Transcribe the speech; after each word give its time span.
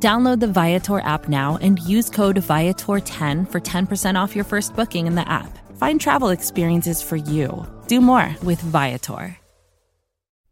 Download 0.00 0.38
the 0.38 0.46
Viator 0.46 1.00
app 1.00 1.28
now 1.28 1.58
and 1.60 1.80
use 1.80 2.08
code 2.08 2.36
Viator10 2.36 3.50
for 3.50 3.60
10% 3.60 4.14
off 4.14 4.36
your 4.36 4.44
first 4.44 4.76
booking 4.76 5.08
in 5.08 5.16
the 5.16 5.28
app. 5.28 5.58
Find 5.76 6.00
travel 6.00 6.28
experiences 6.28 7.02
for 7.02 7.16
you. 7.16 7.66
Do 7.88 8.00
more 8.00 8.36
with 8.44 8.60
Viator. 8.60 9.36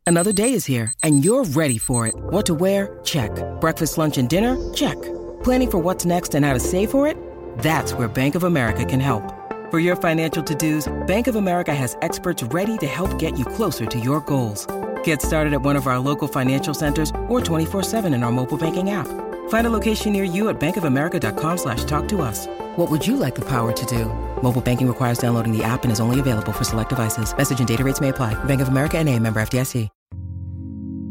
Another 0.08 0.32
day 0.32 0.52
is 0.52 0.64
here, 0.64 0.92
and 1.02 1.24
you're 1.24 1.42
ready 1.42 1.78
for 1.78 2.06
it. 2.06 2.14
What 2.16 2.46
to 2.46 2.54
wear? 2.54 3.00
Check. 3.02 3.30
Breakfast, 3.60 3.98
lunch, 3.98 4.18
and 4.18 4.28
dinner? 4.28 4.56
Check. 4.72 5.00
Planning 5.42 5.70
for 5.70 5.78
what's 5.78 6.04
next 6.04 6.36
and 6.36 6.44
how 6.44 6.54
to 6.54 6.60
save 6.60 6.92
for 6.92 7.08
it? 7.08 7.16
That's 7.58 7.92
where 7.92 8.06
Bank 8.06 8.36
of 8.36 8.44
America 8.44 8.84
can 8.84 9.00
help. 9.00 9.34
For 9.72 9.80
your 9.80 9.96
financial 9.96 10.44
to 10.44 10.54
dos, 10.54 10.86
Bank 11.08 11.26
of 11.26 11.34
America 11.34 11.74
has 11.74 11.96
experts 12.02 12.42
ready 12.44 12.78
to 12.78 12.86
help 12.86 13.18
get 13.18 13.36
you 13.36 13.44
closer 13.44 13.84
to 13.84 13.98
your 13.98 14.20
goals. 14.20 14.64
Get 15.02 15.22
started 15.22 15.54
at 15.54 15.62
one 15.62 15.74
of 15.74 15.88
our 15.88 15.98
local 15.98 16.28
financial 16.28 16.74
centers 16.74 17.10
or 17.28 17.40
24 17.40 17.82
7 17.82 18.14
in 18.14 18.22
our 18.22 18.32
mobile 18.32 18.58
banking 18.58 18.90
app. 18.90 19.25
Find 19.48 19.66
a 19.66 19.70
location 19.70 20.12
near 20.12 20.22
you 20.22 20.48
at 20.48 20.60
bankofamerica.com 20.60 21.58
slash 21.58 21.82
talk 21.82 22.06
to 22.10 22.22
us. 22.22 22.46
What 22.76 22.88
would 22.88 23.04
you 23.04 23.16
like 23.16 23.34
the 23.34 23.44
power 23.44 23.72
to 23.72 23.86
do? 23.86 24.04
Mobile 24.40 24.60
banking 24.60 24.86
requires 24.86 25.18
downloading 25.18 25.50
the 25.56 25.64
app 25.64 25.82
and 25.82 25.90
is 25.90 25.98
only 25.98 26.20
available 26.20 26.52
for 26.52 26.62
select 26.62 26.90
devices. 26.90 27.36
Message 27.36 27.58
and 27.58 27.66
data 27.66 27.82
rates 27.82 28.00
may 28.00 28.10
apply. 28.10 28.34
Bank 28.44 28.60
of 28.60 28.68
America 28.68 28.96
and 28.96 29.08
a 29.08 29.18
member 29.18 29.40
FDIC. 29.40 29.88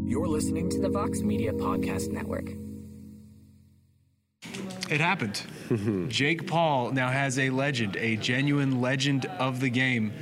You're 0.06 0.28
listening 0.28 0.70
to 0.70 0.80
the 0.80 0.88
Vox 0.88 1.20
Media 1.20 1.52
Podcast 1.52 2.10
Network. 2.10 2.52
It 4.88 5.00
happened. 5.00 5.42
Jake 6.08 6.46
Paul 6.46 6.92
now 6.92 7.08
has 7.08 7.40
a 7.40 7.50
legend, 7.50 7.96
a 7.96 8.14
genuine 8.16 8.80
legend 8.80 9.26
of 9.40 9.58
the 9.58 9.68
game. 9.68 10.12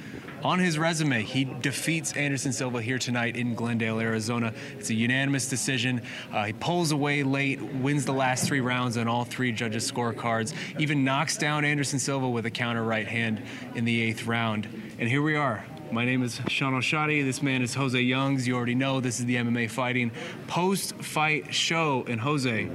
On 0.44 0.58
his 0.58 0.78
resume, 0.78 1.22
he 1.22 1.44
defeats 1.44 2.12
Anderson 2.12 2.52
Silva 2.52 2.82
here 2.82 2.98
tonight 2.98 3.34
in 3.34 3.54
Glendale, 3.54 3.98
Arizona. 3.98 4.52
It's 4.78 4.90
a 4.90 4.94
unanimous 4.94 5.48
decision. 5.48 6.02
Uh, 6.30 6.44
he 6.44 6.52
pulls 6.52 6.92
away 6.92 7.22
late, 7.22 7.62
wins 7.62 8.04
the 8.04 8.12
last 8.12 8.46
three 8.46 8.60
rounds 8.60 8.98
on 8.98 9.08
all 9.08 9.24
three 9.24 9.52
judges' 9.52 9.90
scorecards, 9.90 10.52
even 10.78 11.02
knocks 11.02 11.38
down 11.38 11.64
Anderson 11.64 11.98
Silva 11.98 12.28
with 12.28 12.44
a 12.44 12.50
counter 12.50 12.84
right 12.84 13.06
hand 13.06 13.42
in 13.74 13.86
the 13.86 14.02
eighth 14.02 14.26
round. 14.26 14.68
And 14.98 15.08
here 15.08 15.22
we 15.22 15.34
are. 15.34 15.64
My 15.90 16.04
name 16.04 16.22
is 16.22 16.38
Shaheen 16.40 16.74
Al-Shatti. 16.74 17.24
This 17.24 17.40
man 17.40 17.62
is 17.62 17.72
Jose 17.72 17.98
Youngs. 17.98 18.46
You 18.46 18.56
already 18.56 18.74
know 18.74 19.00
this 19.00 19.20
is 19.20 19.26
the 19.26 19.36
MMA 19.36 19.70
Fighting 19.70 20.12
post 20.46 20.94
fight 20.96 21.54
show. 21.54 22.04
And 22.06 22.20
Jose, 22.20 22.68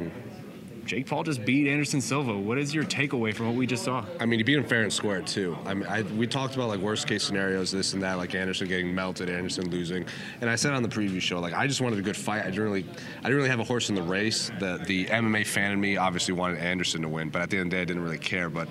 Jake 0.89 1.05
Paul 1.05 1.21
just 1.21 1.45
beat 1.45 1.67
Anderson 1.67 2.01
Silva. 2.01 2.35
What 2.35 2.57
is 2.57 2.73
your 2.73 2.83
takeaway 2.83 3.31
from 3.31 3.45
what 3.45 3.55
we 3.55 3.67
just 3.67 3.83
saw? 3.83 4.03
I 4.19 4.25
mean, 4.25 4.39
he 4.39 4.43
beat 4.43 4.57
him 4.57 4.63
fair 4.63 4.81
and 4.81 4.91
square 4.91 5.21
too. 5.21 5.55
I 5.63 5.75
mean, 5.75 5.85
I, 5.85 6.01
we 6.01 6.25
talked 6.25 6.55
about 6.55 6.67
like 6.67 6.79
worst 6.79 7.05
case 7.05 7.21
scenarios, 7.21 7.69
this 7.69 7.93
and 7.93 8.01
that, 8.01 8.15
like 8.15 8.33
Anderson 8.33 8.67
getting 8.67 8.95
melted, 8.95 9.29
Anderson 9.29 9.69
losing, 9.69 10.03
and 10.41 10.49
I 10.49 10.55
said 10.55 10.73
on 10.73 10.81
the 10.81 10.89
preview 10.89 11.21
show, 11.21 11.39
like 11.39 11.53
I 11.53 11.67
just 11.67 11.79
wanted 11.79 11.99
a 11.99 12.01
good 12.01 12.17
fight. 12.17 12.41
I 12.41 12.45
didn't 12.45 12.63
really, 12.63 12.85
I 13.19 13.21
didn't 13.21 13.35
really 13.35 13.49
have 13.49 13.59
a 13.59 13.63
horse 13.63 13.89
in 13.89 13.95
the 13.95 14.01
race. 14.01 14.49
The 14.59 14.83
the 14.87 15.05
MMA 15.05 15.45
fan 15.45 15.73
in 15.73 15.79
me 15.79 15.95
obviously 15.97 16.33
wanted 16.33 16.57
Anderson 16.57 17.03
to 17.03 17.07
win, 17.07 17.29
but 17.29 17.43
at 17.43 17.51
the 17.51 17.57
end 17.57 17.67
of 17.67 17.69
the 17.69 17.75
day, 17.75 17.81
I 17.83 17.85
didn't 17.85 18.01
really 18.01 18.17
care. 18.17 18.49
But 18.49 18.69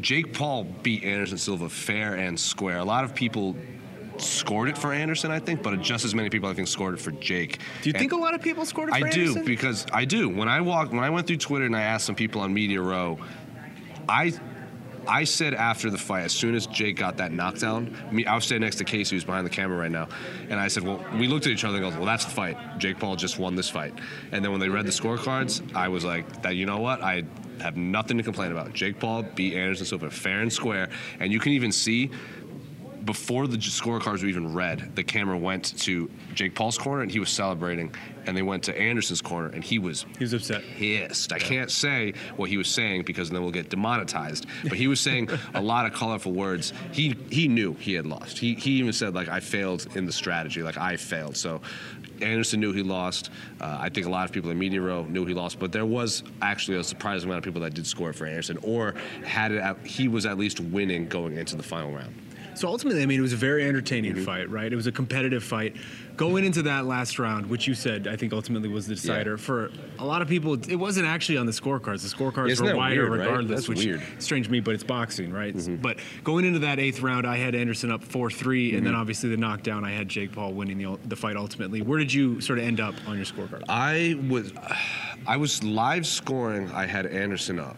Jake 0.00 0.32
Paul 0.32 0.64
beat 0.82 1.04
Anderson 1.04 1.36
Silva 1.36 1.68
fair 1.68 2.14
and 2.14 2.40
square. 2.40 2.78
A 2.78 2.84
lot 2.84 3.04
of 3.04 3.14
people 3.14 3.54
scored 4.20 4.68
it 4.68 4.76
for 4.78 4.92
Anderson, 4.92 5.30
I 5.30 5.38
think, 5.38 5.62
but 5.62 5.80
just 5.80 6.04
as 6.04 6.14
many 6.14 6.30
people 6.30 6.48
I 6.48 6.54
think 6.54 6.68
scored 6.68 6.94
it 6.94 7.00
for 7.00 7.10
Jake. 7.12 7.58
Do 7.82 7.88
you 7.88 7.92
And- 7.94 8.00
think 8.00 8.12
a 8.12 8.16
lot 8.16 8.34
of 8.34 8.42
people 8.42 8.64
scored 8.64 8.88
it 8.90 8.98
for 8.98 9.06
I 9.06 9.10
do 9.10 9.20
Anderson? 9.20 9.44
because 9.44 9.86
I 9.92 10.04
do. 10.04 10.28
When 10.28 10.48
I 10.48 10.60
walked, 10.60 10.92
when 10.92 11.04
I 11.04 11.10
went 11.10 11.26
through 11.26 11.36
Twitter 11.38 11.66
and 11.66 11.76
I 11.76 11.82
asked 11.82 12.06
some 12.06 12.14
people 12.14 12.40
on 12.40 12.52
Media 12.54 12.80
Row, 12.80 13.18
I. 14.08 14.32
I 15.10 15.24
said 15.24 15.54
after 15.54 15.88
the 15.88 15.96
fight, 15.96 16.24
as 16.24 16.32
soon 16.32 16.54
as 16.54 16.66
Jake 16.66 16.96
got 16.96 17.16
that 17.16 17.32
knockdown, 17.32 17.96
me, 18.12 18.26
I 18.26 18.34
was 18.34 18.44
standing 18.44 18.66
next 18.66 18.76
to 18.76 18.84
Casey, 18.84 19.16
who's 19.16 19.24
behind 19.24 19.46
the 19.46 19.50
camera 19.50 19.78
right 19.78 19.90
now, 19.90 20.06
and 20.50 20.60
I 20.60 20.68
said, 20.68 20.82
"Well, 20.82 21.02
we 21.18 21.26
looked 21.28 21.46
at 21.46 21.52
each 21.52 21.64
other 21.64 21.76
and 21.78 21.84
goes, 21.86 21.94
well, 21.96 22.04
that's 22.04 22.26
the 22.26 22.30
fight. 22.30 22.58
Jake 22.76 22.98
Paul 22.98 23.16
just 23.16 23.38
won 23.38 23.54
this 23.56 23.70
fight." 23.70 23.94
And 24.32 24.44
then 24.44 24.50
when 24.52 24.60
they 24.60 24.68
read 24.68 24.84
the 24.84 24.90
scorecards, 24.90 25.62
I 25.74 25.88
was 25.88 26.04
like, 26.04 26.42
"That 26.42 26.56
you 26.56 26.66
know 26.66 26.80
what? 26.80 27.00
I 27.00 27.22
have 27.62 27.78
nothing 27.78 28.18
to 28.18 28.22
complain 28.22 28.52
about. 28.52 28.74
Jake 28.74 29.00
Paul 29.00 29.22
beat 29.34 29.54
Anderson 29.54 29.86
Silva 29.86 30.10
fair 30.10 30.40
and 30.42 30.52
square, 30.52 30.90
and 31.20 31.32
you 31.32 31.40
can 31.40 31.52
even 31.52 31.72
see 31.72 32.10
before 33.08 33.46
the 33.46 33.56
scorecards 33.56 34.20
were 34.20 34.28
even 34.28 34.52
read, 34.52 34.94
the 34.94 35.02
camera 35.02 35.38
went 35.38 35.74
to 35.78 36.10
Jake 36.34 36.54
Paul's 36.54 36.76
corner 36.76 37.00
and 37.00 37.10
he 37.10 37.18
was 37.18 37.30
celebrating, 37.30 37.90
and 38.26 38.36
they 38.36 38.42
went 38.42 38.62
to 38.64 38.78
Anderson's 38.78 39.22
corner 39.22 39.48
and 39.48 39.64
he 39.64 39.78
was 39.78 40.04
He 40.18 40.24
was 40.24 40.34
upset. 40.34 40.62
pissed. 40.76 41.32
I 41.32 41.38
can't 41.38 41.70
say 41.70 42.12
what 42.36 42.50
he 42.50 42.58
was 42.58 42.68
saying 42.68 43.04
because 43.04 43.30
then 43.30 43.40
we'll 43.40 43.50
get 43.50 43.70
demonetized. 43.70 44.44
But 44.64 44.74
he 44.74 44.88
was 44.88 45.00
saying 45.00 45.30
a 45.54 45.62
lot 45.62 45.86
of 45.86 45.94
colorful 45.94 46.32
words. 46.32 46.74
He 46.92 47.16
he 47.30 47.48
knew 47.48 47.72
he 47.80 47.94
had 47.94 48.04
lost. 48.04 48.36
He 48.36 48.52
he 48.56 48.72
even 48.72 48.92
said 48.92 49.14
like 49.14 49.30
I 49.30 49.40
failed 49.40 49.86
in 49.96 50.04
the 50.04 50.12
strategy, 50.12 50.62
like 50.62 50.76
I 50.76 50.98
failed. 50.98 51.34
So 51.34 51.62
Anderson 52.20 52.60
knew 52.60 52.74
he 52.74 52.82
lost. 52.82 53.30
Uh, 53.58 53.78
I 53.80 53.88
think 53.88 54.04
a 54.06 54.10
lot 54.10 54.26
of 54.26 54.32
people 54.32 54.50
in 54.50 54.58
media 54.58 54.82
row 54.82 55.04
knew 55.04 55.24
he 55.24 55.32
lost, 55.32 55.58
but 55.58 55.72
there 55.72 55.86
was 55.86 56.24
actually 56.42 56.76
a 56.76 56.84
surprising 56.84 57.30
amount 57.30 57.38
of 57.38 57.44
people 57.44 57.62
that 57.62 57.72
did 57.72 57.86
score 57.86 58.12
for 58.12 58.26
Anderson 58.26 58.58
or 58.62 58.94
had 59.24 59.52
it. 59.52 59.60
At, 59.62 59.78
he 59.86 60.08
was 60.08 60.26
at 60.26 60.36
least 60.36 60.60
winning 60.60 61.08
going 61.08 61.38
into 61.38 61.56
the 61.56 61.62
final 61.62 61.90
round. 61.90 62.14
So 62.58 62.66
ultimately, 62.66 63.02
I 63.02 63.06
mean, 63.06 63.20
it 63.20 63.22
was 63.22 63.32
a 63.32 63.36
very 63.36 63.64
entertaining 63.68 64.14
Mm-hmm. 64.14 64.24
fight, 64.24 64.50
right? 64.50 64.72
It 64.72 64.76
was 64.76 64.86
a 64.88 64.92
competitive 64.92 65.44
fight. 65.44 65.76
Going 66.16 66.44
into 66.44 66.62
that 66.62 66.86
last 66.86 67.18
round, 67.20 67.46
which 67.46 67.68
you 67.68 67.74
said 67.74 68.08
I 68.08 68.16
think 68.16 68.32
ultimately 68.32 68.68
was 68.68 68.88
the 68.88 68.94
decider 68.96 69.38
for 69.38 69.70
a 70.00 70.04
lot 70.04 70.22
of 70.22 70.28
people, 70.28 70.54
it 70.68 70.74
wasn't 70.76 71.06
actually 71.06 71.38
on 71.38 71.46
the 71.46 71.52
scorecards. 71.52 72.02
The 72.02 72.08
scorecards 72.16 72.60
were 72.60 72.74
wider 72.76 73.02
weird, 73.02 73.10
right? 73.20 73.26
regardless, 73.26 73.50
That's 73.60 73.68
which 73.68 73.84
weird. 73.84 74.00
Mm-hmm. 74.00 74.18
strange 74.18 74.46
to 74.46 74.52
me, 74.52 74.58
but 74.60 74.74
it's 74.74 74.82
boxing, 74.82 75.32
right? 75.32 75.54
But 75.80 75.98
going 76.24 76.44
into 76.44 76.58
that 76.60 76.80
eighth 76.80 77.00
round, 77.00 77.26
I 77.26 77.36
had 77.36 77.54
Anderson 77.54 77.92
up 77.92 78.02
four 78.02 78.28
three, 78.30 78.74
and 78.74 78.84
then 78.84 78.92
Mm-hmm. 78.92 79.00
obviously 79.00 79.30
the 79.30 79.36
knockdown, 79.36 79.84
I 79.84 79.92
had 79.92 80.08
Jake 80.08 80.32
Paul 80.32 80.52
winning 80.54 80.78
the, 80.78 80.98
the 81.06 81.16
fight 81.16 81.36
ultimately. 81.36 81.82
Where 81.82 81.98
did 82.00 82.12
you 82.12 82.40
sort 82.40 82.58
of 82.58 82.64
end 82.64 82.80
up 82.80 82.94
on 83.06 83.14
your 83.16 83.26
scorecard? 83.26 83.62
I 83.68 84.18
was, 84.28 84.52
I 85.28 85.36
was 85.36 85.62
live 85.62 86.06
scoring. 86.06 86.68
I 86.72 86.86
had 86.86 87.06
Anderson 87.06 87.60
up, 87.60 87.76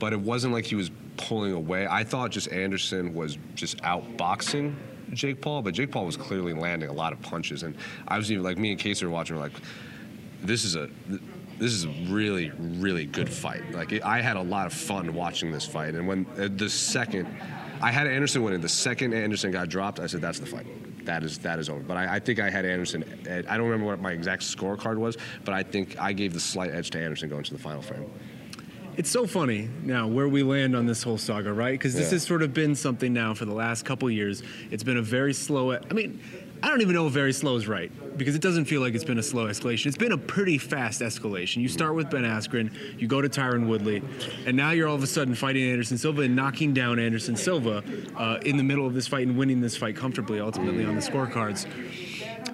but 0.00 0.12
it 0.12 0.20
wasn't 0.20 0.52
like 0.52 0.64
he 0.64 0.74
was 0.74 0.90
pulling 1.28 1.52
away. 1.52 1.86
I 1.88 2.04
thought 2.04 2.30
just 2.30 2.50
Anderson 2.52 3.14
was 3.14 3.38
just 3.54 3.78
outboxing 3.78 4.74
Jake 5.12 5.40
Paul, 5.40 5.62
but 5.62 5.74
Jake 5.74 5.90
Paul 5.90 6.06
was 6.06 6.16
clearly 6.16 6.52
landing 6.52 6.88
a 6.88 6.92
lot 6.92 7.12
of 7.12 7.20
punches, 7.22 7.62
and 7.62 7.76
I 8.08 8.16
was 8.16 8.30
even 8.32 8.42
like 8.42 8.58
me 8.58 8.72
and 8.72 8.80
Casey 8.80 9.04
were 9.04 9.12
watching. 9.12 9.36
We're 9.36 9.42
like, 9.42 9.52
this 10.42 10.64
is 10.64 10.76
a. 10.76 10.88
This 11.58 11.74
is 11.74 11.84
a 11.84 11.90
really, 12.08 12.50
really 12.58 13.04
good 13.04 13.28
fight. 13.28 13.70
Like 13.72 13.92
it, 13.92 14.02
I 14.02 14.20
had 14.20 14.36
a 14.36 14.42
lot 14.42 14.66
of 14.66 14.72
fun 14.72 15.14
watching 15.14 15.52
this 15.52 15.64
fight, 15.64 15.94
and 15.94 16.08
when 16.08 16.26
uh, 16.36 16.48
the 16.50 16.68
second, 16.68 17.28
I 17.80 17.92
had 17.92 18.08
Anderson 18.08 18.42
winning. 18.42 18.60
The 18.60 18.68
second 18.68 19.12
Anderson 19.12 19.52
got 19.52 19.68
dropped, 19.68 20.00
I 20.00 20.06
said, 20.06 20.20
"That's 20.20 20.40
the 20.40 20.46
fight. 20.46 20.66
That 21.04 21.22
is 21.22 21.38
that 21.40 21.60
is 21.60 21.68
over." 21.68 21.80
But 21.80 21.98
I, 21.98 22.16
I 22.16 22.18
think 22.18 22.40
I 22.40 22.50
had 22.50 22.64
Anderson. 22.64 23.04
I 23.48 23.56
don't 23.56 23.68
remember 23.68 23.86
what 23.86 24.00
my 24.00 24.10
exact 24.10 24.42
scorecard 24.42 24.96
was, 24.96 25.18
but 25.44 25.54
I 25.54 25.62
think 25.62 26.00
I 26.00 26.12
gave 26.12 26.32
the 26.32 26.40
slight 26.40 26.72
edge 26.72 26.90
to 26.90 26.98
Anderson 26.98 27.28
going 27.28 27.44
to 27.44 27.52
the 27.52 27.60
final 27.60 27.82
frame. 27.82 28.10
It's 28.96 29.10
so 29.10 29.26
funny 29.26 29.70
now 29.84 30.06
where 30.06 30.28
we 30.28 30.42
land 30.42 30.76
on 30.76 30.84
this 30.86 31.02
whole 31.02 31.16
saga, 31.16 31.52
right? 31.52 31.72
Because 31.72 31.94
this 31.94 32.08
Yeah. 32.08 32.16
has 32.16 32.22
sort 32.24 32.42
of 32.42 32.52
been 32.52 32.74
something 32.74 33.12
now 33.12 33.32
for 33.32 33.46
the 33.46 33.54
last 33.54 33.84
couple 33.86 34.10
years. 34.10 34.42
It's 34.70 34.82
been 34.84 34.98
a 34.98 35.02
very 35.02 35.32
slow. 35.32 35.72
I 35.72 35.94
mean, 35.94 36.20
I 36.62 36.68
don't 36.68 36.82
even 36.82 36.94
know 36.94 37.06
if 37.06 37.12
very 37.12 37.32
slow 37.32 37.56
is 37.56 37.66
right 37.66 37.90
because 38.18 38.34
it 38.34 38.42
doesn't 38.42 38.66
feel 38.66 38.80
like 38.82 38.94
it's 38.94 39.02
been 39.02 39.18
a 39.18 39.22
slow 39.22 39.46
escalation. 39.46 39.86
It's 39.86 39.96
been 39.96 40.12
a 40.12 40.18
pretty 40.18 40.58
fast 40.58 41.00
escalation. 41.00 41.62
You 41.62 41.68
start 41.68 41.94
with 41.94 42.10
Ben 42.10 42.22
Askren, 42.24 42.70
you 43.00 43.08
go 43.08 43.20
to 43.22 43.28
Tyron 43.28 43.66
Woodley, 43.66 44.02
and 44.46 44.56
now 44.56 44.70
you're 44.70 44.86
all 44.86 44.94
of 44.94 45.02
a 45.02 45.06
sudden 45.08 45.34
fighting 45.34 45.64
Anderson 45.68 45.96
Silva 45.98 46.22
and 46.22 46.36
knocking 46.36 46.72
down 46.74 46.98
Anderson 46.98 47.34
Silva 47.34 47.82
uh, 48.16 48.38
in 48.44 48.58
the 48.58 48.62
middle 48.62 48.86
of 48.86 48.94
this 48.94 49.08
fight 49.08 49.26
and 49.26 49.36
winning 49.36 49.60
this 49.60 49.76
fight 49.76 49.96
comfortably, 49.96 50.38
ultimately 50.38 50.84
on 50.84 50.94
the 50.94 51.00
scorecards. 51.00 51.66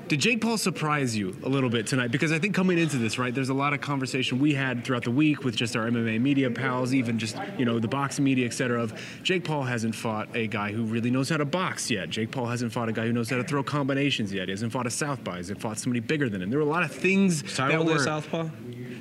Did 0.09 0.21
Jake 0.21 0.41
Paul 0.41 0.57
surprise 0.57 1.15
you 1.15 1.37
a 1.43 1.51
little 1.51 1.69
bit 1.69 1.87
tonight? 1.87 2.11
Because 2.11 2.33
I 2.33 2.39
think 2.39 2.55
coming 2.55 2.79
into 2.79 2.97
this, 2.97 3.19
right, 3.19 3.35
there's 3.35 3.51
a 3.51 3.55
lot 3.55 3.75
of 3.75 3.83
conversation 3.83 4.39
we 4.39 4.55
had 4.55 4.83
throughout 4.83 5.05
the 5.05 5.11
week 5.11 5.45
with 5.45 5.55
just 5.55 5.77
our 5.77 5.85
MMA 5.85 6.19
media 6.19 6.51
pals, 6.51 6.95
even 6.95 7.19
just, 7.19 7.37
you 7.59 7.67
know, 7.67 7.79
the 7.79 7.89
boxing 7.89 8.25
media, 8.25 8.47
et 8.47 8.55
cetera, 8.55 8.83
of 8.83 8.99
Jake 9.23 9.45
Paul 9.45 9.65
hasn't 9.65 9.95
fought 9.95 10.35
a 10.35 10.47
guy 10.47 10.73
who 10.73 10.85
really 10.85 11.11
knows 11.11 11.29
how 11.29 11.37
to 11.37 11.45
box 11.45 11.91
yet. 11.91 12.09
Jake 12.09 12.31
Paul 12.31 12.47
hasn't 12.47 12.73
fought 12.73 12.89
a 12.89 12.93
guy 12.93 13.05
who 13.05 13.13
knows 13.13 13.29
how 13.29 13.37
to 13.37 13.45
throw 13.45 13.63
combinations 13.63 14.33
yet. 14.33 14.49
He 14.49 14.53
hasn't 14.53 14.73
fought 14.73 14.87
a 14.87 14.91
southpaw. 14.91 15.33
He 15.33 15.37
hasn't 15.39 15.61
fought 15.61 15.79
somebody 15.79 16.01
bigger 16.01 16.31
than 16.31 16.41
him. 16.41 16.49
There 16.49 16.59
were 16.59 16.65
a 16.65 16.69
lot 16.69 16.85
of 16.85 16.91
things 16.91 17.43
that 17.57 17.85
were, 17.85 17.99
Southpaw? 17.99 18.49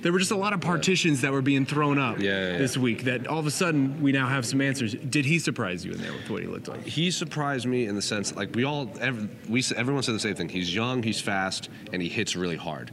There 0.07 0.13
were 0.13 0.19
just 0.19 0.31
a 0.31 0.37
lot 0.37 0.53
of 0.53 0.61
partitions 0.61 1.19
that 1.19 1.33
were 1.33 1.41
being 1.41 1.65
thrown 1.65 1.97
up 1.99 2.17
Yeah, 2.17 2.51
yeah, 2.51 2.57
this 2.57 2.77
week 2.77 3.03
that 3.03 3.27
all 3.27 3.39
of 3.39 3.45
a 3.45 3.51
sudden 3.51 4.01
we 4.01 4.13
now 4.13 4.25
have 4.25 4.45
some 4.45 4.61
answers. 4.61 4.93
Did 4.93 5.25
he 5.25 5.37
surprise 5.37 5.83
you 5.83 5.91
in 5.91 5.99
there 5.99 6.13
with 6.13 6.29
what 6.29 6.41
he 6.41 6.47
looked 6.47 6.69
like? 6.69 6.81
He 6.85 7.11
surprised 7.11 7.65
me 7.65 7.87
in 7.87 7.95
the 7.95 8.01
sense 8.01 8.33
like 8.33 8.55
we 8.55 8.63
all 8.63 8.89
every, 9.01 9.27
we 9.49 9.61
everyone 9.75 10.03
said 10.03 10.15
the 10.15 10.21
same 10.21 10.35
thing. 10.35 10.47
He's 10.47 10.73
young, 10.73 11.03
he's 11.03 11.19
fast, 11.19 11.67
and 11.91 12.01
he 12.01 12.07
hits 12.07 12.37
really 12.37 12.55
hard. 12.55 12.91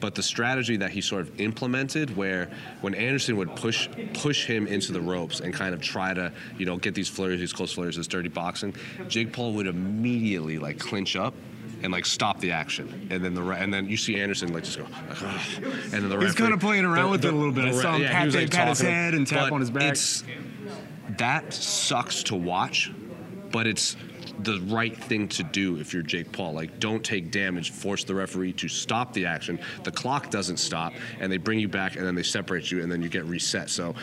But 0.00 0.16
the 0.16 0.24
strategy 0.24 0.76
that 0.78 0.90
he 0.90 1.00
sort 1.00 1.20
of 1.20 1.40
implemented, 1.40 2.16
where 2.16 2.50
when 2.80 2.96
Anderson 2.96 3.36
would 3.36 3.54
push 3.54 3.88
push 4.14 4.44
him 4.44 4.66
into 4.66 4.90
the 4.90 5.00
ropes 5.00 5.38
and 5.38 5.54
kind 5.54 5.72
of 5.72 5.80
try 5.80 6.14
to, 6.14 6.32
you 6.58 6.66
know, 6.66 6.78
get 6.78 6.96
these 6.96 7.08
flurries, 7.08 7.38
these 7.38 7.52
close 7.52 7.74
flurries, 7.74 7.94
this 7.94 8.08
dirty 8.08 8.28
boxing, 8.28 8.74
Jake 9.06 9.32
Paul 9.32 9.52
would 9.52 9.68
immediately 9.68 10.58
like 10.58 10.80
clinch 10.80 11.14
up 11.14 11.32
and 11.82 11.92
like 11.92 12.06
stop 12.06 12.40
the 12.40 12.52
action, 12.52 13.08
and 13.10 13.24
then 13.24 13.34
the 13.34 13.42
re- 13.42 13.58
and 13.58 13.72
then 13.72 13.88
you 13.88 13.96
see 13.96 14.20
Anderson 14.20 14.52
like 14.52 14.64
just 14.64 14.78
go, 14.78 14.86
"Ugh," 15.10 15.40
and 15.62 15.92
then 15.92 16.08
the 16.08 16.18
He's 16.18 16.34
kinda 16.34 16.56
playing 16.58 16.84
around 16.84 17.10
with 17.10 17.24
it 17.24 17.32
a 17.32 17.36
little 17.36 17.52
bit. 17.52 17.66
I 17.66 17.72
saw 17.72 17.94
him 17.94 18.02
he 18.02 18.06
pat- 18.08 18.26
was, 18.26 18.34
pat 18.50 18.68
his 18.68 18.80
head 18.80 19.14
and 19.14 19.26
tap 19.26 19.52
on 19.52 19.60
his 19.60 19.70
back. 19.70 19.92
It's, 19.92 20.24
that 21.18 21.52
sucks 21.52 22.22
to 22.24 22.34
watch, 22.34 22.90
but 23.50 23.66
it's 23.66 23.96
the 24.40 24.60
right 24.66 24.96
thing 24.96 25.28
to 25.28 25.42
do 25.42 25.78
if 25.78 25.94
you're 25.94 26.02
Jake 26.02 26.30
Paul. 26.30 26.52
Like, 26.52 26.78
don't 26.78 27.02
take 27.02 27.30
damage, 27.30 27.70
force 27.70 28.04
the 28.04 28.14
referee 28.14 28.52
to 28.54 28.68
stop 28.68 29.12
the 29.14 29.24
action. 29.26 29.58
The 29.84 29.90
clock 29.90 30.30
doesn't 30.30 30.58
stop, 30.58 30.92
and 31.20 31.32
they 31.32 31.38
bring 31.38 31.58
you 31.58 31.68
back, 31.68 31.96
and 31.96 32.04
then 32.06 32.14
they 32.14 32.22
separate 32.22 32.70
you, 32.70 32.82
and 32.82 32.92
then 32.92 33.00
you 33.02 33.08
get 33.08 33.24
reset. 33.24 33.70
So, 33.70 33.94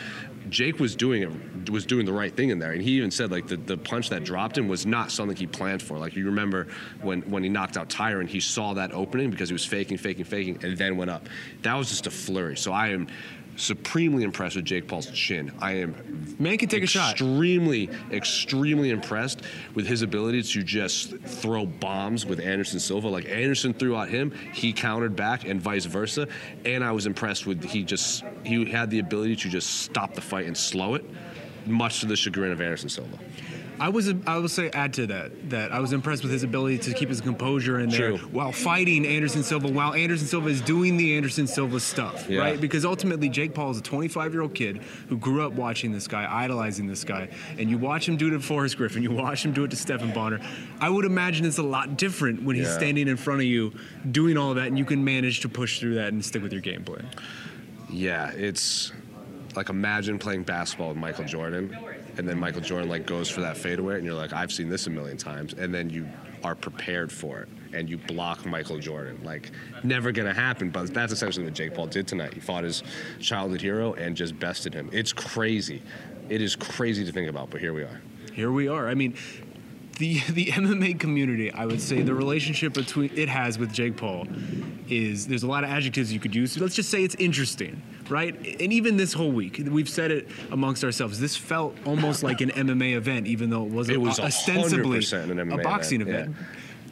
Jake 0.54 0.78
was 0.78 0.94
doing 0.94 1.22
it, 1.22 1.68
was 1.68 1.84
doing 1.84 2.06
the 2.06 2.12
right 2.12 2.34
thing 2.34 2.50
in 2.50 2.60
there, 2.60 2.70
and 2.70 2.80
he 2.80 2.92
even 2.92 3.10
said 3.10 3.32
like 3.32 3.48
the, 3.48 3.56
the 3.56 3.76
punch 3.76 4.08
that 4.10 4.22
dropped 4.22 4.56
him 4.56 4.68
was 4.68 4.86
not 4.86 5.10
something 5.10 5.36
he 5.36 5.48
planned 5.48 5.82
for. 5.82 5.98
Like 5.98 6.14
you 6.14 6.26
remember 6.26 6.68
when 7.02 7.22
when 7.22 7.42
he 7.42 7.48
knocked 7.48 7.76
out 7.76 7.88
Tyron, 7.88 8.28
he 8.28 8.38
saw 8.38 8.72
that 8.74 8.92
opening 8.92 9.30
because 9.30 9.48
he 9.48 9.52
was 9.52 9.64
faking, 9.64 9.98
faking, 9.98 10.24
faking, 10.24 10.60
and 10.62 10.78
then 10.78 10.96
went 10.96 11.10
up. 11.10 11.28
That 11.62 11.74
was 11.74 11.88
just 11.88 12.06
a 12.06 12.10
flurry. 12.10 12.56
So 12.56 12.70
I 12.72 12.90
am 12.90 13.08
supremely 13.56 14.22
impressed 14.22 14.56
with 14.56 14.64
Jake 14.64 14.88
Paul's 14.88 15.10
chin. 15.10 15.52
I 15.60 15.72
am 15.72 16.36
Man 16.38 16.58
can 16.58 16.68
take 16.68 16.82
a 16.82 16.86
shot. 16.86 17.12
extremely, 17.12 17.90
extremely 18.10 18.90
impressed 18.90 19.42
with 19.74 19.86
his 19.86 20.02
ability 20.02 20.42
to 20.42 20.62
just 20.62 21.16
throw 21.18 21.66
bombs 21.66 22.26
with 22.26 22.40
Anderson 22.40 22.80
Silva. 22.80 23.08
Like 23.08 23.28
Anderson 23.28 23.74
threw 23.74 23.96
at 23.96 24.08
him, 24.08 24.32
he 24.52 24.72
countered 24.72 25.16
back, 25.16 25.44
and 25.44 25.60
vice 25.60 25.84
versa. 25.84 26.28
And 26.64 26.82
I 26.82 26.92
was 26.92 27.06
impressed 27.06 27.46
with 27.46 27.62
he 27.64 27.82
just 27.82 28.24
he 28.44 28.64
had 28.64 28.90
the 28.90 28.98
ability 28.98 29.36
to 29.36 29.48
just 29.48 29.80
stop 29.80 30.14
the 30.14 30.20
fight 30.20 30.46
and 30.46 30.56
slow 30.56 30.94
it, 30.94 31.04
much 31.66 32.00
to 32.00 32.06
the 32.06 32.16
chagrin 32.16 32.52
of 32.52 32.60
Anderson 32.60 32.88
Silva. 32.88 33.18
I 33.80 33.88
was 33.88 34.12
I 34.26 34.38
will 34.38 34.48
say 34.48 34.70
add 34.70 34.92
to 34.94 35.06
that 35.08 35.50
that 35.50 35.72
I 35.72 35.80
was 35.80 35.92
impressed 35.92 36.22
with 36.22 36.30
his 36.32 36.42
ability 36.44 36.78
to 36.78 36.94
keep 36.94 37.08
his 37.08 37.20
composure 37.20 37.80
in 37.80 37.88
there 37.90 38.10
True. 38.10 38.18
while 38.28 38.52
fighting 38.52 39.04
Anderson 39.06 39.42
Silva 39.42 39.68
while 39.68 39.92
Anderson 39.94 40.26
Silva 40.28 40.48
is 40.48 40.60
doing 40.60 40.96
the 40.96 41.16
Anderson 41.16 41.46
Silva 41.46 41.80
stuff, 41.80 42.28
Yeah. 42.28 42.38
right? 42.40 42.60
Because 42.60 42.84
ultimately 42.84 43.28
Jake 43.28 43.52
Paul 43.52 43.70
is 43.72 43.78
a 43.78 43.82
25 43.82 44.32
year 44.32 44.42
old 44.42 44.54
kid 44.54 44.80
who 45.08 45.16
grew 45.16 45.42
up 45.44 45.52
watching 45.54 45.90
this 45.92 46.06
guy, 46.06 46.26
idolizing 46.30 46.86
this 46.86 47.02
guy, 47.04 47.28
and 47.58 47.68
you 47.68 47.76
watch 47.78 48.08
him 48.08 48.16
do 48.16 48.28
it 48.28 48.30
to 48.30 48.40
Forrest 48.40 48.76
Griffin, 48.76 49.02
you 49.02 49.10
watch 49.10 49.44
him 49.44 49.52
do 49.52 49.64
it 49.64 49.70
to 49.70 49.76
Stephan 49.76 50.12
Bonnar. 50.12 50.40
I 50.80 50.88
would 50.88 51.04
imagine 51.04 51.44
it's 51.44 51.58
a 51.58 51.62
lot 51.62 51.96
different 51.96 52.42
when 52.42 52.56
he's 52.56 52.66
Yeah. 52.68 52.76
standing 52.76 53.08
in 53.08 53.16
front 53.16 53.40
of 53.40 53.46
you 53.46 53.72
doing 54.10 54.36
all 54.36 54.50
of 54.50 54.56
that, 54.56 54.68
and 54.68 54.78
you 54.78 54.84
can 54.84 55.04
manage 55.04 55.40
to 55.40 55.48
push 55.48 55.80
through 55.80 55.94
that 55.96 56.12
and 56.12 56.24
stick 56.24 56.42
with 56.42 56.52
your 56.52 56.62
game 56.62 56.84
plan. 56.84 57.06
Yeah, 57.90 58.30
it's 58.30 58.92
like 59.56 59.68
imagine 59.68 60.18
playing 60.18 60.42
basketball 60.44 60.88
with 60.88 60.96
Michael 60.96 61.24
Jordan, 61.24 61.76
and 62.18 62.28
then 62.28 62.38
Michael 62.38 62.60
Jordan 62.60 62.88
like 62.88 63.06
goes 63.06 63.28
for 63.28 63.40
that 63.40 63.56
fadeaway, 63.56 63.96
and 63.96 64.04
you're 64.04 64.14
like, 64.14 64.32
I've 64.32 64.52
seen 64.52 64.68
this 64.68 64.86
a 64.86 64.90
million 64.90 65.16
times, 65.16 65.54
and 65.54 65.74
then 65.74 65.90
you 65.90 66.08
are 66.42 66.54
prepared 66.54 67.10
for 67.10 67.40
it, 67.40 67.48
and 67.72 67.88
you 67.88 67.96
block 67.96 68.44
Michael 68.44 68.78
Jordan. 68.78 69.18
Like, 69.24 69.50
never 69.82 70.12
gonna 70.12 70.34
happen, 70.34 70.70
but 70.70 70.92
that's 70.92 71.12
essentially 71.12 71.44
what 71.44 71.54
Jake 71.54 71.74
Paul 71.74 71.86
did 71.86 72.06
tonight. 72.06 72.34
He 72.34 72.40
fought 72.40 72.64
his 72.64 72.82
childhood 73.18 73.60
hero 73.60 73.94
and 73.94 74.16
just 74.16 74.38
bested 74.38 74.74
him. 74.74 74.90
It's 74.92 75.12
crazy. 75.12 75.82
It 76.28 76.40
is 76.40 76.56
crazy 76.56 77.04
to 77.04 77.12
think 77.12 77.28
about, 77.28 77.50
but 77.50 77.60
here 77.60 77.72
we 77.72 77.82
are. 77.82 78.00
here 78.32 78.50
we 78.52 78.68
are. 78.68 78.88
I 78.88 78.94
mean, 78.94 79.14
the 79.96 80.20
the 80.30 80.46
MMA 80.46 80.98
community, 80.98 81.50
I 81.52 81.66
would 81.66 81.80
say 81.80 82.02
the 82.02 82.14
relationship 82.14 82.74
between 82.74 83.10
it 83.16 83.28
has 83.28 83.58
with 83.58 83.72
Jake 83.72 83.96
Paul 83.96 84.26
is 84.88 85.26
there's 85.26 85.42
a 85.42 85.46
lot 85.46 85.64
of 85.64 85.70
adjectives 85.70 86.12
you 86.12 86.20
could 86.20 86.34
use. 86.34 86.58
Let's 86.58 86.74
just 86.74 86.90
say 86.90 87.02
it's 87.02 87.14
interesting, 87.16 87.80
right? 88.08 88.34
And 88.60 88.72
even 88.72 88.96
this 88.96 89.12
whole 89.12 89.32
week, 89.32 89.60
we've 89.70 89.88
said 89.88 90.10
it 90.10 90.28
amongst 90.50 90.84
ourselves. 90.84 91.18
This 91.18 91.36
felt 91.36 91.76
almost 91.86 92.22
like 92.22 92.40
an 92.40 92.50
MMA 92.50 92.96
event, 92.96 93.26
even 93.26 93.50
though 93.50 93.64
it 93.64 93.70
wasn't 93.70 93.96
It 93.96 94.00
was 94.00 94.20
ostensibly 94.20 94.98
a 94.98 95.58
boxing 95.58 96.00
event, 96.02 96.30
event. 96.30 96.36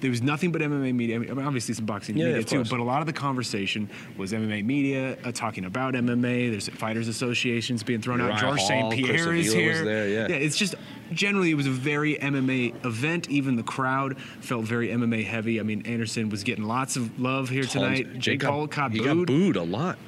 There 0.03 0.11
was 0.11 0.21
nothing 0.21 0.53
but 0.53 0.61
MMA 0.61 0.95
media. 0.95 1.17
I 1.17 1.19
mean, 1.21 1.39
obviously 1.39 1.73
some 1.75 1.87
boxing 1.87 2.17
Yeah, 2.17 2.25
media 2.27 2.41
of 2.41 2.47
too, 2.47 2.57
course. 2.57 2.69
but 2.69 2.81
a 2.81 2.83
lot 2.83 3.01
of 3.01 3.07
the 3.07 3.13
conversation 3.15 3.89
was 4.19 4.33
MMA 4.33 4.65
media 4.65 5.17
uh, 5.25 5.33
talking 5.33 5.65
about 5.65 5.95
MMA. 5.95 6.51
There's 6.51 6.69
fighters 6.69 7.09
associations 7.09 7.83
being 7.83 8.03
thrown 8.03 8.21
out. 8.21 8.25
Uriah 8.27 8.41
George 8.41 8.59
Hall, 8.59 8.67
St. 8.69 8.93
Chris 8.93 9.07
Pierre 9.23 9.35
is 9.35 9.49
Avila 9.55 9.69
was 9.69 9.77
here. 9.79 9.85
there, 9.85 10.09
yeah. 10.09 10.27
yeah, 10.29 10.35
it's 10.45 10.57
just 10.59 10.75
generally 11.13 11.51
it 11.53 11.55
was 11.55 11.67
a 11.69 11.71
very 11.71 12.17
MMA 12.17 12.85
event. 12.85 13.31
Even 13.31 13.57
the 13.57 13.63
crowd 13.63 14.19
felt 14.41 14.65
very 14.65 14.89
MMA 14.89 15.25
heavy. 15.25 15.61
I 15.61 15.63
mean, 15.63 15.87
Anderson 15.87 16.29
was 16.31 16.43
getting 16.43 16.65
lots 16.65 16.97
of 16.97 17.19
love 17.21 17.49
here 17.49 17.63
tonight. 17.65 18.05
Tons- 18.13 18.19
Jake 18.25 18.41
got- 18.41 18.51
Paul 18.51 18.67
got 18.67 18.91
he 18.93 18.99
booed. 18.99 19.07
got 19.07 19.27
booed 19.29 19.57
a 19.57 19.63
lot. 19.63 19.99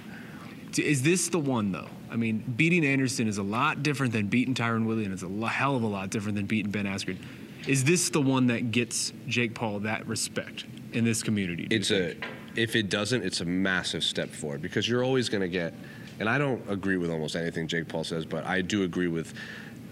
Is 0.76 1.02
this 1.02 1.29
the 1.29 1.38
one 1.38 1.70
though? 1.70 1.87
I 2.11 2.17
mean, 2.17 2.38
beating 2.56 2.85
Anderson 2.85 3.29
is 3.29 3.38
a 3.38 3.43
lot 3.44 3.82
different 3.85 4.12
than 4.12 4.26
beating 4.26 4.55
Tyron 4.55 4.87
Woodley, 4.87 5.05
and 5.05 5.12
it's 5.14 5.23
a 5.23 5.49
hell 5.49 5.76
of 5.76 5.82
a 5.85 5.87
lot 5.87 6.11
different 6.11 6.35
than 6.37 6.46
beating 6.46 6.73
Ben 6.73 6.85
Askren. 6.87 7.17
Is 7.66 7.84
this 7.84 8.11
the 8.11 8.20
one 8.20 8.46
that 8.49 8.70
gets 8.70 9.12
Jake 9.26 9.55
Paul 9.55 9.81
that 9.81 10.06
respect 10.06 10.64
in 10.93 11.05
this 11.05 11.22
community? 11.22 11.66
it's 11.70 11.90
a 11.90 12.16
if 12.56 12.76
it 12.76 12.88
doesn't 12.88 13.25
it's 13.25 13.40
a 13.40 13.44
massive 13.44 14.05
step 14.05 14.31
forward 14.31 14.62
because 14.62 14.88
you're 14.88 15.02
always 15.02 15.28
going 15.28 15.40
to 15.40 15.49
get 15.49 15.75
and 16.20 16.28
i 16.28 16.38
don't 16.38 16.62
agree 16.70 16.96
with 16.96 17.11
almost 17.11 17.34
anything 17.34 17.66
jake 17.66 17.88
paul 17.88 18.05
says 18.05 18.25
but 18.25 18.46
i 18.46 18.61
do 18.61 18.84
agree 18.84 19.08
with 19.08 19.34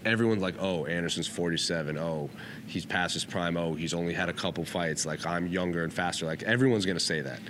everyone's 0.04 0.40
like 0.40 0.54
oh 0.60 0.86
anderson's 0.86 1.26
47 1.26 1.98
oh 1.98 2.30
he's 2.66 2.86
past 2.86 3.14
his 3.14 3.24
prime. 3.24 3.56
Oh 3.56 3.74
he's 3.74 3.94
only 3.94 4.14
had 4.14 4.28
a 4.28 4.32
couple 4.32 4.64
fights. 4.64 5.04
Like 5.04 5.26
i'm 5.26 5.46
younger 5.46 5.84
and 5.84 5.92
faster. 5.92 6.26
Like 6.26 6.42
everyone's 6.44 6.86
going 6.86 6.98
to 6.98 7.04
say 7.04 7.20
that. 7.20 7.40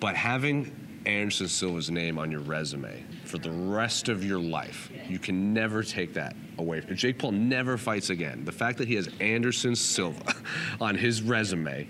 But 0.00 0.16
having 0.16 0.70
Anderson 1.06 1.48
Silva's 1.48 1.90
name 1.90 2.18
on 2.18 2.30
your 2.30 2.40
resume 2.40 3.04
for 3.24 3.38
the 3.38 3.50
rest 3.50 4.08
of 4.08 4.24
your 4.24 4.38
life, 4.38 4.90
you 5.08 5.18
can 5.18 5.52
never 5.52 5.82
take 5.82 6.14
that 6.14 6.34
away. 6.58 6.80
Jake 6.94 7.18
Paul 7.18 7.32
never 7.32 7.76
fights 7.76 8.10
again, 8.10 8.44
the 8.44 8.52
fact 8.52 8.78
that 8.78 8.88
he 8.88 8.94
has 8.94 9.08
Anderson 9.20 9.74
Silva 9.76 10.34
on 10.80 10.94
his 10.96 11.22
resume, 11.22 11.86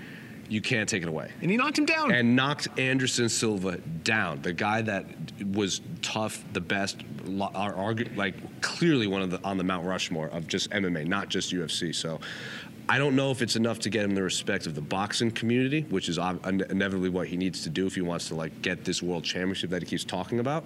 you 0.48 0.60
can't 0.60 0.88
take 0.88 1.02
it 1.02 1.08
away 1.08 1.30
and 1.40 1.50
he 1.50 1.56
knocked 1.56 1.78
him 1.78 1.86
down. 1.86 2.12
and 2.12 2.36
knocked 2.36 2.68
Anderson 2.78 3.28
Silva 3.28 3.78
down. 4.04 4.42
The 4.42 4.52
guy 4.52 4.82
that 4.82 5.06
was 5.52 5.80
tough, 6.02 6.44
the 6.52 6.60
best, 6.60 6.98
lo- 7.24 7.50
are, 7.54 7.72
argu- 7.72 8.14
like 8.16 8.60
clearly 8.60 9.06
one 9.06 9.22
of 9.22 9.30
the 9.30 9.42
on 9.42 9.56
the 9.56 9.64
Mount 9.64 9.86
Rushmore 9.86 10.28
of 10.28 10.46
just 10.46 10.70
MMA, 10.70 11.06
not 11.06 11.28
just 11.28 11.52
UFC. 11.52 11.94
So. 11.94 12.20
I 12.88 12.98
don't 12.98 13.16
know 13.16 13.30
if 13.30 13.40
it's 13.40 13.56
enough 13.56 13.78
to 13.80 13.90
get 13.90 14.04
him 14.04 14.14
the 14.14 14.22
respect 14.22 14.66
of 14.66 14.74
the 14.74 14.80
boxing 14.82 15.30
community, 15.30 15.86
which 15.88 16.08
is 16.08 16.18
inevitably 16.18 17.08
what 17.08 17.26
he 17.28 17.36
needs 17.36 17.62
to 17.64 17.70
do 17.70 17.86
if 17.86 17.94
he 17.94 18.02
wants 18.02 18.28
to 18.28 18.34
like 18.34 18.60
get 18.60 18.84
this 18.84 19.02
world 19.02 19.24
championship 19.24 19.70
that 19.70 19.82
he 19.82 19.88
keeps 19.88 20.04
talking 20.04 20.40
about. 20.40 20.64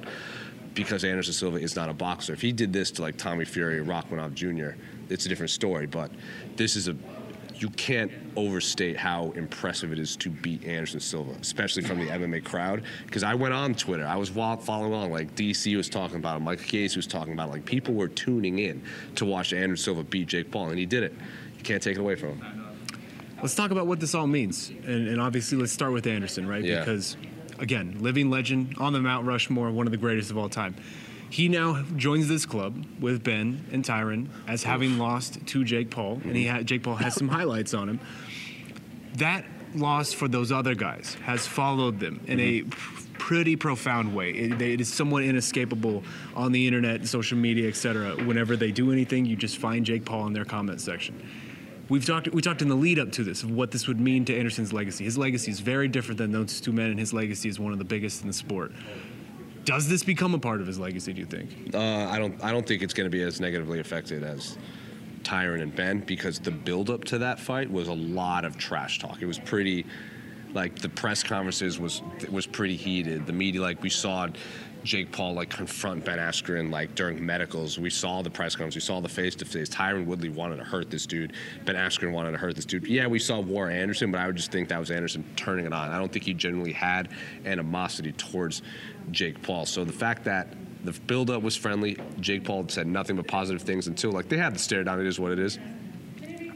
Because 0.74 1.04
Anderson 1.04 1.32
Silva 1.32 1.58
is 1.58 1.74
not 1.76 1.88
a 1.88 1.94
boxer. 1.94 2.32
If 2.32 2.40
he 2.40 2.52
did 2.52 2.72
this 2.72 2.90
to 2.92 3.02
like 3.02 3.16
Tommy 3.16 3.44
Fury 3.44 3.78
or 3.78 3.84
Rachmanov 3.84 4.34
Jr., 4.34 4.76
it's 5.08 5.26
a 5.26 5.28
different 5.28 5.50
story. 5.50 5.86
But 5.86 6.10
this 6.56 6.76
is 6.76 6.88
a 6.88 6.96
you 7.54 7.68
can't 7.70 8.12
overstate 8.36 8.96
how 8.96 9.32
impressive 9.32 9.90
it 9.90 9.98
is 9.98 10.14
to 10.16 10.30
beat 10.30 10.64
Anderson 10.64 11.00
Silva, 11.00 11.32
especially 11.40 11.82
from 11.82 11.98
the 11.98 12.06
MMA 12.06 12.44
crowd. 12.44 12.84
Because 13.04 13.24
I 13.24 13.34
went 13.34 13.52
on 13.52 13.74
Twitter, 13.74 14.06
I 14.06 14.14
was 14.14 14.28
following 14.28 14.92
along, 14.92 15.10
like 15.10 15.34
DC 15.34 15.76
was 15.76 15.88
talking 15.88 16.18
about 16.18 16.36
it, 16.36 16.40
Mike 16.40 16.66
Gates 16.68 16.94
was 16.94 17.06
talking 17.06 17.32
about 17.32 17.48
it. 17.48 17.52
Like 17.52 17.64
people 17.64 17.94
were 17.94 18.06
tuning 18.06 18.60
in 18.60 18.82
to 19.16 19.24
watch 19.24 19.52
Anderson 19.52 19.82
Silva 19.82 20.04
beat 20.04 20.28
Jake 20.28 20.50
Paul, 20.52 20.68
and 20.68 20.78
he 20.78 20.86
did 20.86 21.02
it. 21.02 21.14
You 21.58 21.64
can't 21.64 21.82
take 21.82 21.96
it 21.96 22.00
away 22.00 22.14
from 22.16 22.38
him. 22.38 22.64
Let's 23.40 23.54
talk 23.54 23.70
about 23.70 23.86
what 23.86 24.00
this 24.00 24.14
all 24.14 24.26
means. 24.26 24.70
And, 24.70 25.08
and 25.08 25.20
obviously, 25.20 25.58
let's 25.58 25.72
start 25.72 25.92
with 25.92 26.06
Anderson, 26.06 26.48
right? 26.48 26.64
Yeah. 26.64 26.80
Because, 26.80 27.16
again, 27.58 27.98
living 28.00 28.30
legend 28.30 28.74
on 28.78 28.92
the 28.92 29.00
Mount 29.00 29.26
Rushmore, 29.26 29.70
one 29.70 29.86
of 29.86 29.92
the 29.92 29.96
greatest 29.96 30.30
of 30.30 30.38
all 30.38 30.48
time. 30.48 30.74
He 31.30 31.48
now 31.48 31.84
joins 31.96 32.26
this 32.26 32.46
club 32.46 32.84
with 33.00 33.22
Ben 33.22 33.64
and 33.70 33.84
Tyron 33.84 34.28
as 34.46 34.62
having 34.62 34.98
lost 34.98 35.46
to 35.46 35.62
Jake 35.62 35.90
Paul, 35.90 36.20
and 36.24 36.34
he 36.34 36.44
mm-hmm. 36.44 36.56
had, 36.56 36.66
Jake 36.66 36.82
Paul 36.82 36.96
has 36.96 37.14
some 37.14 37.28
highlights 37.28 37.74
on 37.74 37.88
him. 37.88 38.00
That 39.16 39.44
loss 39.74 40.12
for 40.12 40.26
those 40.26 40.50
other 40.50 40.74
guys 40.74 41.16
has 41.24 41.46
followed 41.46 42.00
them 42.00 42.20
in 42.26 42.40
a 42.40 42.60
mm-hmm. 42.62 43.12
pretty 43.14 43.56
profound 43.56 44.14
way. 44.16 44.30
It, 44.30 44.60
it 44.60 44.80
is 44.80 44.92
somewhat 44.92 45.22
inescapable 45.22 46.02
on 46.34 46.52
the 46.52 46.66
internet, 46.66 47.06
social 47.06 47.36
media, 47.36 47.68
etc. 47.68 48.16
Whenever 48.24 48.56
they 48.56 48.72
do 48.72 48.90
anything, 48.90 49.26
you 49.26 49.36
just 49.36 49.58
find 49.58 49.84
Jake 49.84 50.06
Paul 50.06 50.26
in 50.28 50.32
their 50.32 50.46
comment 50.46 50.80
section. 50.80 51.22
We've 51.88 52.04
talked. 52.04 52.28
We 52.28 52.42
talked 52.42 52.60
in 52.60 52.68
the 52.68 52.74
lead 52.74 52.98
up 52.98 53.12
to 53.12 53.24
this 53.24 53.42
of 53.42 53.50
what 53.50 53.70
this 53.70 53.88
would 53.88 53.98
mean 53.98 54.24
to 54.26 54.36
Anderson's 54.36 54.72
legacy. 54.72 55.04
His 55.04 55.16
legacy 55.16 55.50
is 55.50 55.60
very 55.60 55.88
different 55.88 56.18
than 56.18 56.32
those 56.32 56.60
two 56.60 56.72
men, 56.72 56.90
and 56.90 56.98
his 56.98 57.12
legacy 57.12 57.48
is 57.48 57.58
one 57.58 57.72
of 57.72 57.78
the 57.78 57.84
biggest 57.84 58.22
in 58.22 58.28
the 58.28 58.34
sport. 58.34 58.72
Does 59.64 59.88
this 59.88 60.02
become 60.02 60.34
a 60.34 60.38
part 60.38 60.60
of 60.60 60.66
his 60.66 60.78
legacy? 60.78 61.12
Do 61.12 61.20
you 61.20 61.26
think? 61.26 61.74
Uh, 61.74 61.78
I 61.78 62.18
don't. 62.18 62.42
I 62.44 62.52
don't 62.52 62.66
think 62.66 62.82
it's 62.82 62.94
going 62.94 63.06
to 63.06 63.10
be 63.10 63.22
as 63.22 63.40
negatively 63.40 63.80
affected 63.80 64.22
as 64.22 64.58
Tyron 65.22 65.62
and 65.62 65.74
Ben 65.74 66.00
because 66.00 66.38
the 66.38 66.50
buildup 66.50 67.04
to 67.04 67.18
that 67.18 67.40
fight 67.40 67.70
was 67.70 67.88
a 67.88 67.94
lot 67.94 68.44
of 68.44 68.56
trash 68.58 68.98
talk. 68.98 69.22
It 69.22 69.26
was 69.26 69.38
pretty. 69.38 69.86
Like 70.54 70.78
the 70.78 70.88
press 70.88 71.22
conferences 71.22 71.78
was 71.78 72.02
was 72.30 72.46
pretty 72.46 72.76
heated. 72.76 73.26
The 73.26 73.34
media, 73.34 73.60
like 73.60 73.82
we 73.82 73.90
saw, 73.90 74.28
Jake 74.84 75.12
Paul 75.12 75.34
like 75.34 75.50
confront 75.50 76.04
Ben 76.04 76.18
Askren 76.18 76.70
like 76.70 76.94
during 76.94 77.24
medicals. 77.24 77.78
We 77.78 77.90
saw 77.90 78.22
the 78.22 78.30
press 78.30 78.54
conference, 78.54 78.74
we 78.74 78.80
saw 78.80 79.00
the 79.00 79.08
face 79.08 79.34
to 79.36 79.44
face. 79.44 79.68
Tyron 79.68 80.06
Woodley 80.06 80.28
wanted 80.28 80.56
to 80.56 80.64
hurt 80.64 80.90
this 80.90 81.06
dude. 81.06 81.32
Ben 81.64 81.74
Askren 81.74 82.12
wanted 82.12 82.32
to 82.32 82.38
hurt 82.38 82.56
this 82.56 82.64
dude. 82.64 82.86
Yeah, 82.86 83.06
we 83.06 83.18
saw 83.18 83.40
War 83.40 83.70
Anderson, 83.70 84.10
but 84.10 84.20
I 84.20 84.26
would 84.26 84.36
just 84.36 84.52
think 84.52 84.68
that 84.68 84.78
was 84.78 84.90
Anderson 84.90 85.24
turning 85.36 85.66
it 85.66 85.72
on. 85.72 85.90
I 85.90 85.98
don't 85.98 86.12
think 86.12 86.24
he 86.24 86.34
genuinely 86.34 86.72
had 86.72 87.08
animosity 87.44 88.12
towards 88.12 88.62
Jake 89.10 89.42
Paul. 89.42 89.66
So 89.66 89.84
the 89.84 89.92
fact 89.92 90.24
that 90.24 90.54
the 90.84 90.92
buildup 90.92 91.42
was 91.42 91.56
friendly, 91.56 91.98
Jake 92.20 92.44
Paul 92.44 92.68
said 92.68 92.86
nothing 92.86 93.16
but 93.16 93.26
positive 93.26 93.62
things 93.62 93.88
until 93.88 94.12
like 94.12 94.28
they 94.28 94.36
had 94.36 94.54
the 94.54 94.58
stare 94.58 94.84
down. 94.84 95.00
It 95.00 95.06
is 95.06 95.18
what 95.18 95.32
it 95.32 95.38
is. 95.38 95.58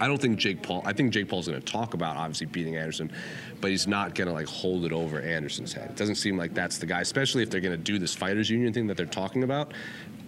I 0.03 0.09
don't 0.09 0.21
think 0.21 0.37
Jake 0.37 0.65
Paul. 0.65 0.83
I 0.85 0.93
think 0.93 1.13
Jake 1.13 1.29
Paul's 1.29 1.47
going 1.47 1.61
to 1.61 1.65
talk 1.65 1.95
about 1.95 2.17
obviously 2.17 2.47
beating 2.47 2.77
Anderson, 2.77 3.13
but 3.61 3.71
he's 3.71 3.87
not 3.87 4.17
going 4.17 4.27
to 4.27 4.35
like 4.35 4.49
hold 4.49 4.85
it 4.85 4.93
over 4.93 5.21
Anderson's 5.21 5.73
head. 5.73 5.91
It 5.91 5.97
doesn't 5.97 6.17
seem 6.17 6.37
like 6.37 6.55
that's 6.55 6.79
the 6.79 6.87
guy, 6.87 7.03
especially 7.03 7.45
if 7.45 7.51
they're 7.51 7.61
going 7.61 7.71
to 7.71 7.79
do 7.79 8.01
this 8.01 8.13
fighters 8.13 8.51
union 8.51 8.73
thing 8.73 8.89
that 8.89 8.97
they're 8.97 9.07
talking 9.07 9.45
about. 9.45 9.73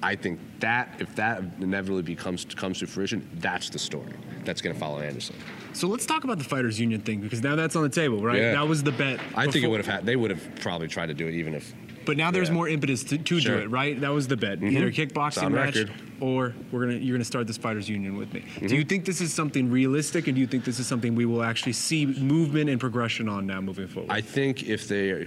I 0.00 0.14
think 0.14 0.38
that 0.61 0.95
if 1.00 1.16
that 1.16 1.43
inevitably 1.61 2.02
becomes 2.02 2.45
comes 2.45 2.78
to 2.78 2.87
fruition, 2.87 3.28
that's 3.40 3.69
the 3.69 3.81
story 3.81 4.12
that's 4.45 4.61
going 4.61 4.75
to 4.75 4.78
follow 4.78 5.00
Anderson. 5.00 5.35
So 5.73 5.88
let's 5.88 6.07
talk 6.07 6.23
about 6.23 6.38
the 6.38 6.45
fighters 6.45 6.78
union 6.78 7.00
thing 7.00 7.21
because 7.21 7.43
now 7.43 7.57
that's 7.57 7.75
on 7.75 7.83
the 7.83 7.88
table, 7.88 8.23
right? 8.23 8.40
Yeah. 8.40 8.52
That 8.52 8.69
was 8.69 8.85
the 8.85 8.93
bet. 8.93 9.19
I 9.35 9.50
think 9.50 9.64
it 9.64 9.69
would 9.69 9.85
have 9.85 9.93
had. 9.93 10.07
They 10.07 10.14
would 10.14 10.31
have 10.31 10.54
probably 10.61 10.87
tried 10.87 11.07
to 11.07 11.14
do 11.14 11.26
it 11.26 11.35
even 11.35 11.52
if. 11.52 11.75
But 12.04 12.16
now 12.16 12.30
there's 12.30 12.49
Yeah. 12.49 12.54
more 12.54 12.68
impetus 12.68 13.02
to, 13.04 13.18
to 13.18 13.40
Sure. 13.40 13.56
do 13.56 13.62
it, 13.62 13.70
right? 13.70 14.00
That 14.00 14.12
was 14.12 14.26
the 14.28 14.37
bet. 14.37 14.62
Either 14.62 14.87
a 14.88 14.90
Mhm. 14.90 14.94
kickboxing 15.11 15.52
match 15.52 15.76
record. 15.76 15.90
or 16.20 16.54
we're 16.70 16.87
gonna 16.87 16.99
you're 16.99 17.16
gonna 17.16 17.25
start 17.25 17.46
this 17.46 17.56
fighters 17.56 17.88
union 17.88 18.16
with 18.16 18.32
me. 18.32 18.40
Mm-hmm. 18.40 18.66
Do 18.66 18.76
you 18.76 18.84
think 18.84 19.04
this 19.04 19.20
is 19.20 19.32
something 19.32 19.70
realistic, 19.70 20.26
and 20.28 20.34
do 20.34 20.40
you 20.40 20.46
think 20.46 20.64
this 20.64 20.78
is 20.78 20.87
something 20.87 21.14
we 21.14 21.25
will 21.26 21.42
actually 21.42 21.73
see 21.73 22.06
movement 22.06 22.70
and 22.70 22.78
progression 22.80 23.28
on 23.28 23.46
now 23.46 23.61
moving 23.61 23.88
forward? 23.88 24.11
I 24.11 24.20
think 24.20 24.68
if 24.68 24.88
they 24.88 25.26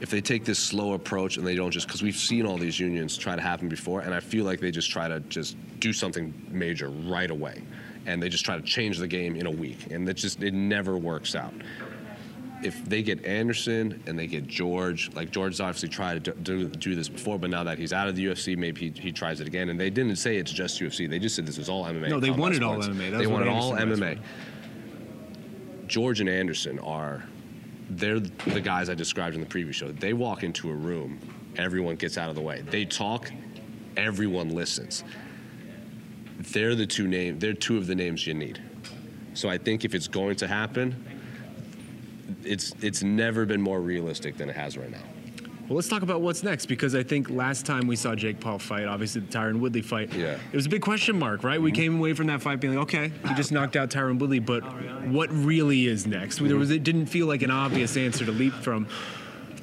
if 0.00 0.10
they 0.10 0.20
take 0.20 0.44
this 0.44 0.58
slow 0.58 0.92
approach 0.92 1.38
and 1.38 1.46
they 1.46 1.54
don't 1.54 1.70
just 1.70 1.86
because 1.86 2.02
we've 2.02 2.16
seen 2.16 2.44
all 2.44 2.58
these 2.58 2.78
unions 2.78 3.16
try 3.16 3.34
to 3.34 3.40
happen 3.40 3.68
before, 3.68 4.00
and 4.00 4.12
I 4.12 4.20
feel 4.20 4.44
like 4.44 4.60
they 4.60 4.70
just 4.70 4.90
try 4.90 5.08
to 5.08 5.20
just 5.30 5.56
do 5.80 5.92
something 5.94 6.34
major 6.50 6.88
right 6.90 7.30
away, 7.30 7.62
and 8.04 8.22
they 8.22 8.28
just 8.28 8.44
try 8.44 8.56
to 8.56 8.62
change 8.62 8.98
the 8.98 9.08
game 9.08 9.34
in 9.34 9.46
a 9.46 9.50
week, 9.50 9.86
and 9.90 10.06
it 10.08 10.14
just 10.14 10.42
it 10.42 10.52
never 10.52 10.98
works 10.98 11.34
out. 11.34 11.54
If 12.64 12.84
they 12.86 13.02
get 13.02 13.24
Anderson 13.26 14.02
and 14.06 14.18
they 14.18 14.26
get 14.26 14.46
George, 14.46 15.12
like 15.14 15.30
George's 15.30 15.60
obviously 15.60 15.90
tried 15.90 16.24
to 16.24 16.32
do, 16.32 16.66
do 16.66 16.94
this 16.94 17.08
before, 17.08 17.38
but 17.38 17.50
now 17.50 17.62
that 17.62 17.78
he's 17.78 17.92
out 17.92 18.08
of 18.08 18.16
the 18.16 18.24
UFC, 18.24 18.56
maybe 18.56 18.90
he, 18.90 19.00
he 19.00 19.12
tries 19.12 19.40
it 19.40 19.46
again. 19.46 19.68
And 19.68 19.78
they 19.78 19.90
didn't 19.90 20.16
say 20.16 20.36
it's 20.38 20.50
just 20.50 20.80
UFC; 20.80 21.08
they 21.08 21.18
just 21.18 21.36
said 21.36 21.46
this 21.46 21.58
was 21.58 21.68
all 21.68 21.84
MMA. 21.84 22.08
No, 22.08 22.18
they 22.18 22.30
wanted 22.30 22.62
all. 22.62 22.78
MMA. 22.78 23.10
That's 23.10 23.22
They 23.22 23.26
wanted 23.26 23.48
all 23.48 23.72
MMA. 23.72 24.18
George 25.86 26.20
and 26.20 26.28
Anderson 26.28 26.78
are 26.78 27.24
they're 27.90 28.20
the 28.20 28.60
guys 28.60 28.88
I 28.88 28.94
described 28.94 29.34
in 29.34 29.40
the 29.40 29.46
previous 29.46 29.76
show. 29.76 29.92
They 29.92 30.12
walk 30.12 30.42
into 30.42 30.70
a 30.70 30.74
room, 30.74 31.18
everyone 31.56 31.96
gets 31.96 32.16
out 32.18 32.30
of 32.30 32.34
the 32.34 32.40
way. 32.40 32.62
They 32.62 32.84
talk, 32.84 33.30
everyone 33.96 34.54
listens. 34.54 35.04
They're 36.38 36.74
the 36.74 36.86
two 36.86 37.06
name 37.06 37.38
they're 37.38 37.52
two 37.52 37.76
of 37.76 37.86
the 37.86 37.94
names 37.94 38.26
you 38.26 38.34
need. 38.34 38.62
So 39.34 39.48
I 39.48 39.58
think 39.58 39.84
if 39.84 39.94
it's 39.94 40.08
going 40.08 40.36
to 40.36 40.46
happen, 40.46 40.94
it's 42.44 42.74
it's 42.80 43.02
never 43.02 43.46
been 43.46 43.60
more 43.60 43.80
realistic 43.80 44.36
than 44.36 44.48
it 44.48 44.56
has 44.56 44.76
right 44.76 44.90
now. 44.90 45.02
Well, 45.68 45.76
let's 45.76 45.88
talk 45.88 46.02
about 46.02 46.20
what's 46.20 46.42
next 46.42 46.66
because 46.66 46.94
I 46.94 47.02
think 47.02 47.30
last 47.30 47.64
time 47.64 47.86
we 47.86 47.96
saw 47.96 48.14
Jake 48.14 48.38
Paul 48.38 48.58
fight, 48.58 48.84
obviously 48.84 49.22
the 49.22 49.32
Tyron 49.32 49.60
Woodley 49.60 49.80
fight, 49.80 50.12
Yeah. 50.12 50.34
Mm-hmm. 50.34 50.48
it 50.52 50.56
was 50.56 50.66
a 50.66 50.68
big 50.68 50.82
question 50.82 51.18
mark, 51.18 51.42
right? 51.42 51.58
We 51.60 51.72
came 51.72 51.96
away 51.98 52.12
from 52.12 52.26
that 52.26 52.42
fight 52.42 52.60
being 52.60 52.74
like, 52.74 52.82
okay, 52.82 53.10
he 53.26 53.34
just 53.34 53.50
knocked 53.50 53.74
out 53.74 53.88
Tyron 53.88 54.18
Woodley, 54.18 54.40
but 54.40 54.60
what 55.08 55.30
really 55.32 55.86
is 55.86 56.06
next? 56.06 56.40
There 56.40 56.56
was 56.56 56.70
it 56.70 56.82
didn't 56.82 57.06
feel 57.06 57.26
like 57.26 57.40
an 57.40 57.50
obvious 57.50 57.96
answer 57.96 58.26
to 58.26 58.32
leap 58.32 58.52
from. 58.52 58.86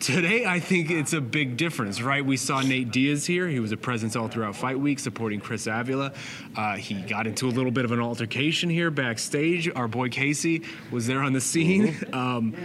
Today, 0.02 0.48
I 0.48 0.60
think 0.60 0.90
it's 0.90 1.14
a 1.14 1.22
big 1.22 1.58
difference, 1.58 2.02
right? 2.02 2.26
We 2.26 2.36
saw 2.36 2.62
Nate 2.62 2.90
Diaz 2.90 3.28
here. 3.28 3.48
He 3.48 3.60
was 3.60 3.72
a 3.72 3.78
presence 3.78 4.16
all 4.16 4.28
throughout 4.28 4.56
fight 4.56 4.80
week, 4.80 4.98
supporting 4.98 5.40
Chris 5.40 5.68
Avila. 5.68 6.12
Uh, 6.56 6.76
he 6.78 6.96
got 7.04 7.28
into 7.28 7.48
a 7.48 7.52
little 7.52 7.70
bit 7.72 7.86
of 7.86 7.92
an 7.92 8.00
altercation 8.00 8.72
here 8.72 8.90
backstage. 8.90 9.70
Our 9.76 9.88
boy 9.88 10.10
Casey 10.10 10.64
was 10.90 11.06
there 11.06 11.22
on 11.22 11.34
the 11.34 11.42
scene. 11.42 11.96
Um, 12.14 12.56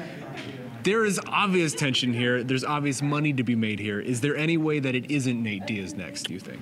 there 0.83 1.05
is 1.05 1.21
obvious 1.27 1.75
tension 1.75 2.15
here. 2.15 2.43
There's 2.43 2.65
obvious 2.65 3.03
money 3.03 3.35
to 3.35 3.45
be 3.45 3.55
made 3.55 3.81
here. 3.81 4.01
Is 4.01 4.23
there 4.23 4.35
any 4.35 4.57
way 4.57 4.79
that 4.79 4.95
it 4.95 5.11
isn't 5.11 5.43
Nate 5.43 5.67
Diaz 5.67 5.95
next, 5.95 6.23
do 6.23 6.33
you 6.33 6.41
think? 6.41 6.61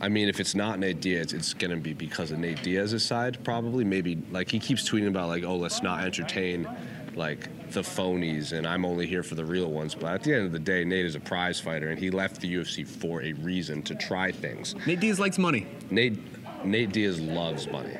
I 0.00 0.08
mean, 0.08 0.30
if 0.30 0.40
it's 0.40 0.54
not 0.54 0.78
Nate 0.78 1.02
Diaz, 1.02 1.34
it's 1.34 1.52
going 1.52 1.72
to 1.72 1.76
be 1.76 1.92
because 1.92 2.30
of 2.30 2.38
Nate 2.38 2.62
Diaz's 2.62 3.04
side, 3.04 3.44
probably. 3.44 3.84
Maybe, 3.84 4.22
like, 4.30 4.50
he 4.50 4.60
keeps 4.60 4.88
tweeting 4.88 5.08
about, 5.08 5.28
like, 5.28 5.44
oh, 5.44 5.56
let's 5.56 5.82
not 5.82 6.04
entertain, 6.04 6.66
like, 7.14 7.48
the 7.72 7.82
phonies, 7.82 8.52
and 8.52 8.66
I'm 8.66 8.84
only 8.84 9.06
here 9.06 9.22
for 9.22 9.34
the 9.34 9.44
real 9.44 9.70
ones. 9.70 9.94
But 9.94 10.14
at 10.14 10.22
the 10.22 10.34
end 10.34 10.46
of 10.46 10.52
the 10.52 10.58
day, 10.58 10.84
Nate 10.84 11.06
is 11.06 11.14
a 11.14 11.20
prize 11.20 11.60
fighter, 11.60 11.90
and 11.90 11.98
he 11.98 12.10
left 12.10 12.40
the 12.40 12.54
UFC 12.54 12.86
for 12.86 13.22
a 13.22 13.32
reason 13.34 13.82
to 13.82 13.94
try 13.94 14.32
things. 14.32 14.74
Nate 14.86 15.00
Diaz 15.00 15.18
likes 15.18 15.38
money. 15.38 15.66
Nate, 15.90 16.18
Nate 16.64 16.92
Diaz 16.92 17.20
loves 17.20 17.68
money. 17.68 17.96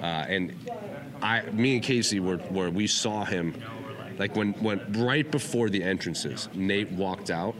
Uh, 0.00 0.04
and 0.04 0.54
I, 1.22 1.42
me 1.50 1.74
and 1.74 1.82
Casey 1.82 2.20
were 2.20 2.36
where 2.36 2.70
we 2.70 2.86
saw 2.86 3.24
him, 3.24 3.54
like 4.18 4.36
when, 4.36 4.52
when 4.54 4.80
right 4.92 5.30
before 5.30 5.70
the 5.70 5.82
entrances, 5.82 6.48
Nate 6.54 6.90
walked 6.92 7.30
out, 7.30 7.54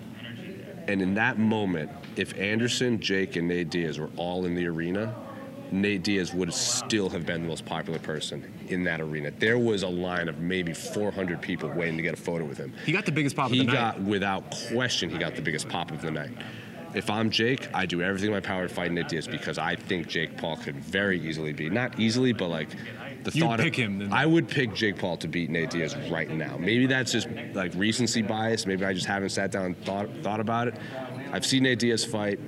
and 0.89 1.03
in 1.03 1.15
that 1.15 1.39
moment, 1.39 1.91
if 2.17 2.37
Anderson, 2.39 3.01
Jake, 3.01 3.37
and 3.37 3.49
Nate 3.49 3.71
Diaz 3.71 3.99
were 3.99 4.11
all 4.17 4.47
in 4.47 4.55
the 4.55 4.67
arena, 4.67 5.15
Nate 5.73 6.03
Diaz 6.03 6.33
would 6.33 6.53
still 6.53 7.09
have 7.11 7.27
been 7.27 7.43
the 7.43 7.49
most 7.49 7.65
popular 7.65 7.99
person 7.99 8.53
in 8.69 8.85
that 8.85 9.01
arena. 9.01 9.31
There 9.31 9.59
was 9.59 9.83
a 9.83 9.89
line 9.89 10.29
of 10.29 10.39
maybe 10.41 10.73
400 10.73 11.41
people 11.41 11.69
waiting 11.71 11.97
to 11.97 12.03
get 12.03 12.15
a 12.15 12.17
photo 12.17 12.45
with 12.45 12.59
him. 12.59 12.73
He 12.85 12.93
got 12.93 13.05
the 13.05 13.13
biggest 13.13 13.37
pop 13.37 13.47
of 13.47 13.53
He 13.53 13.59
the 13.59 13.65
night. 13.65 13.73
He 13.73 13.77
got, 13.77 14.01
without 14.01 14.51
question, 14.73 15.11
he 15.11 15.19
got 15.19 15.35
the 15.37 15.43
biggest 15.43 15.69
pop 15.69 15.91
of 15.91 16.03
the 16.03 16.11
night. 16.11 16.31
If 16.95 17.11
I'm 17.11 17.31
Jake, 17.31 17.69
I 17.75 17.85
do 17.85 18.01
everything 18.01 18.29
in 18.29 18.33
my 18.33 18.41
power 18.41 18.67
to 18.67 18.73
fight 18.73 18.91
Nate 18.91 19.09
Diaz 19.09 19.29
because 19.29 19.59
I 19.59 19.77
think 19.77 20.07
Jake 20.09 20.39
Paul 20.39 20.57
could 20.57 20.77
very 20.77 21.21
easily 21.21 21.53
be 21.53 21.69
not 21.69 21.99
easily, 22.01 22.33
but 22.33 22.49
like 22.49 22.71
the 23.25 23.33
You'd 23.33 23.45
thought. 23.45 23.61
pick 23.61 23.75
of, 23.77 23.85
him 23.85 23.99
then. 23.99 24.13
I 24.13 24.25
would 24.25 24.49
pick 24.49 24.73
Jake 24.73 24.99
Paul 24.99 25.17
to 25.19 25.29
beat 25.29 25.51
Nate 25.51 25.71
Diaz 25.71 25.95
right 26.11 26.31
now. 26.31 26.57
Maybe 26.57 26.87
that's 26.87 27.13
just 27.13 27.29
like 27.53 27.73
recency 27.75 28.23
bias. 28.23 28.67
Maybe 28.67 28.85
I 28.85 28.95
just 28.95 29.07
haven't 29.07 29.31
sat 29.31 29.51
down 29.51 29.67
and 29.67 29.85
thought 29.85 30.09
thought 30.23 30.41
about 30.41 30.69
it. 30.69 30.77
I've 31.33 31.45
seen 31.45 31.65
Nate 31.65 31.81
Diaz 31.81 32.05
fight. 32.05 32.39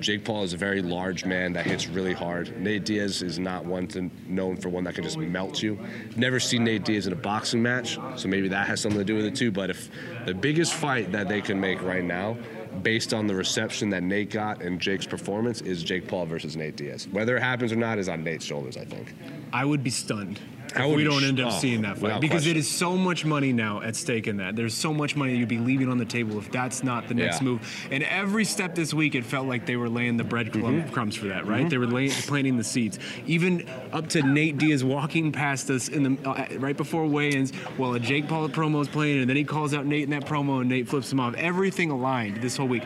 Jake 0.00 0.24
Paul 0.24 0.44
is 0.44 0.52
a 0.52 0.56
very 0.56 0.80
large 0.80 1.24
man 1.24 1.52
that 1.54 1.66
hits 1.66 1.88
really 1.88 2.12
hard. 2.12 2.60
Nate 2.60 2.84
Diaz 2.84 3.22
is 3.22 3.38
not 3.38 3.64
one 3.64 3.86
to, 3.88 4.10
known 4.26 4.56
for 4.56 4.68
one 4.68 4.84
that 4.84 4.94
can 4.94 5.02
just 5.04 5.18
melt 5.18 5.62
you. 5.62 5.78
Never 6.16 6.38
seen 6.38 6.64
Nate 6.64 6.84
Diaz 6.84 7.06
in 7.06 7.12
a 7.12 7.16
boxing 7.16 7.62
match, 7.62 7.98
so 8.16 8.28
maybe 8.28 8.48
that 8.48 8.66
has 8.66 8.80
something 8.80 8.98
to 8.98 9.04
do 9.04 9.16
with 9.16 9.24
it 9.24 9.34
too. 9.34 9.50
But 9.50 9.70
if 9.70 9.90
the 10.24 10.34
biggest 10.34 10.74
fight 10.74 11.10
that 11.12 11.28
they 11.28 11.40
can 11.40 11.60
make 11.60 11.82
right 11.82 12.04
now, 12.04 12.36
based 12.82 13.12
on 13.12 13.26
the 13.26 13.34
reception 13.34 13.90
that 13.90 14.02
Nate 14.02 14.30
got 14.30 14.62
and 14.62 14.80
Jake's 14.80 15.06
performance, 15.06 15.60
is 15.62 15.82
Jake 15.82 16.06
Paul 16.06 16.26
versus 16.26 16.56
Nate 16.56 16.76
Diaz. 16.76 17.08
Whether 17.10 17.36
it 17.36 17.42
happens 17.42 17.72
or 17.72 17.76
not 17.76 17.98
is 17.98 18.08
on 18.08 18.22
Nate's 18.22 18.44
shoulders, 18.44 18.76
I 18.76 18.84
think. 18.84 19.14
I 19.52 19.64
would 19.64 19.82
be 19.82 19.90
stunned 19.90 20.38
we 20.76 21.04
don't 21.04 21.24
end 21.24 21.40
up 21.40 21.52
seeing 21.60 21.82
that 21.82 21.98
fight 21.98 22.20
because 22.20 22.46
it 22.46 22.50
question. 22.54 22.56
is 22.58 22.70
so 22.70 22.96
much 22.96 23.24
money 23.24 23.52
now 23.52 23.80
at 23.82 23.96
stake 23.96 24.26
in 24.26 24.36
that. 24.38 24.54
There's 24.56 24.74
so 24.74 24.92
much 24.92 25.16
money 25.16 25.36
you'd 25.36 25.48
be 25.48 25.58
leaving 25.58 25.88
on 25.88 25.98
the 25.98 26.04
table 26.04 26.38
if 26.38 26.50
that's 26.50 26.82
not 26.82 27.08
the 27.08 27.14
next 27.14 27.38
Yeah. 27.40 27.44
move. 27.48 27.86
And 27.90 28.02
every 28.04 28.44
step 28.44 28.74
this 28.74 28.92
week, 28.92 29.14
it 29.14 29.24
felt 29.24 29.46
like 29.46 29.66
they 29.66 29.76
were 29.76 29.88
laying 29.88 30.16
the 30.16 30.24
breadcrumbs 30.24 30.84
Mm-hmm. 30.84 30.92
crumbs 30.92 31.16
for 31.16 31.26
that, 31.26 31.46
right? 31.46 31.68
They 31.68 31.78
were 31.78 31.86
laying, 31.86 32.10
planting 32.10 32.56
the 32.56 32.64
seeds. 32.64 32.98
Even 33.26 33.64
up 33.92 34.08
to 34.10 34.22
Nate 34.22 34.58
Diaz 34.58 34.84
walking 34.84 35.32
past 35.32 35.70
us 35.70 35.88
in 35.88 36.02
the 36.02 36.28
uh, 36.28 36.46
right 36.58 36.76
before 36.76 37.06
weigh-ins, 37.06 37.52
while 37.76 37.94
a 37.94 38.00
Jake 38.00 38.28
Paul 38.28 38.48
promo 38.48 38.80
is 38.82 38.88
playing, 38.88 39.20
and 39.20 39.28
then 39.28 39.36
he 39.36 39.44
calls 39.44 39.72
out 39.74 39.86
Nate 39.86 40.04
in 40.04 40.10
that 40.10 40.26
promo, 40.26 40.60
and 40.60 40.68
Nate 40.68 40.88
flips 40.88 41.10
him 41.12 41.20
off. 41.20 41.34
Everything 41.34 41.90
aligned 41.90 42.42
this 42.42 42.56
whole 42.56 42.68
week. 42.68 42.82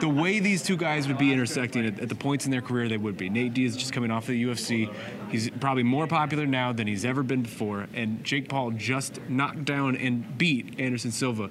The 0.00 0.08
way 0.08 0.40
these 0.40 0.62
two 0.62 0.76
guys 0.76 1.06
would 1.08 1.18
be 1.18 1.32
intersecting 1.32 1.86
at, 1.86 2.00
at 2.00 2.08
the 2.08 2.14
points 2.16 2.44
in 2.44 2.50
their 2.50 2.60
career 2.60 2.88
they 2.88 2.96
would 2.96 3.16
be. 3.16 3.30
Nate 3.30 3.54
Diaz 3.54 3.76
just 3.76 3.92
coming 3.92 4.10
off 4.10 4.26
the 4.26 4.44
UFC. 4.44 4.92
He's 5.34 5.50
probably 5.50 5.82
more 5.82 6.06
popular 6.06 6.46
now 6.46 6.72
than 6.72 6.86
he's 6.86 7.04
ever 7.04 7.24
been 7.24 7.42
before. 7.42 7.88
And 7.92 8.22
Jake 8.22 8.48
Paul 8.48 8.70
just 8.70 9.18
knocked 9.28 9.64
down 9.64 9.96
and 9.96 10.38
beat 10.38 10.78
Anderson 10.78 11.10
Silva. 11.10 11.50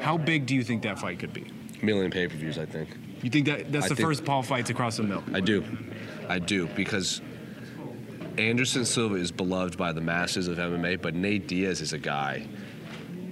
How 0.00 0.18
big 0.18 0.44
do 0.44 0.56
you 0.56 0.64
think 0.64 0.82
that 0.82 0.98
fight 0.98 1.20
could 1.20 1.32
be? 1.32 1.46
A 1.80 1.84
Million 1.84 2.10
pay 2.10 2.26
per 2.26 2.36
views, 2.36 2.58
I 2.58 2.66
think. 2.66 2.88
You 3.22 3.30
think 3.30 3.46
that 3.46 3.70
that's 3.70 3.86
I 3.86 3.90
the 3.90 3.94
first 3.94 4.24
Paul 4.24 4.42
fights 4.42 4.70
across 4.70 4.96
the 4.96 5.04
mill? 5.04 5.22
I 5.32 5.38
do. 5.38 5.64
I 6.28 6.40
do 6.40 6.66
because 6.74 7.20
Anderson 8.38 8.84
Silva 8.84 9.14
is 9.14 9.30
beloved 9.30 9.78
by 9.78 9.92
the 9.92 10.00
masses 10.00 10.48
of 10.48 10.58
MMA, 10.58 11.00
but 11.00 11.14
Nate 11.14 11.46
Diaz 11.46 11.80
is 11.80 11.92
a 11.92 11.98
guy 11.98 12.48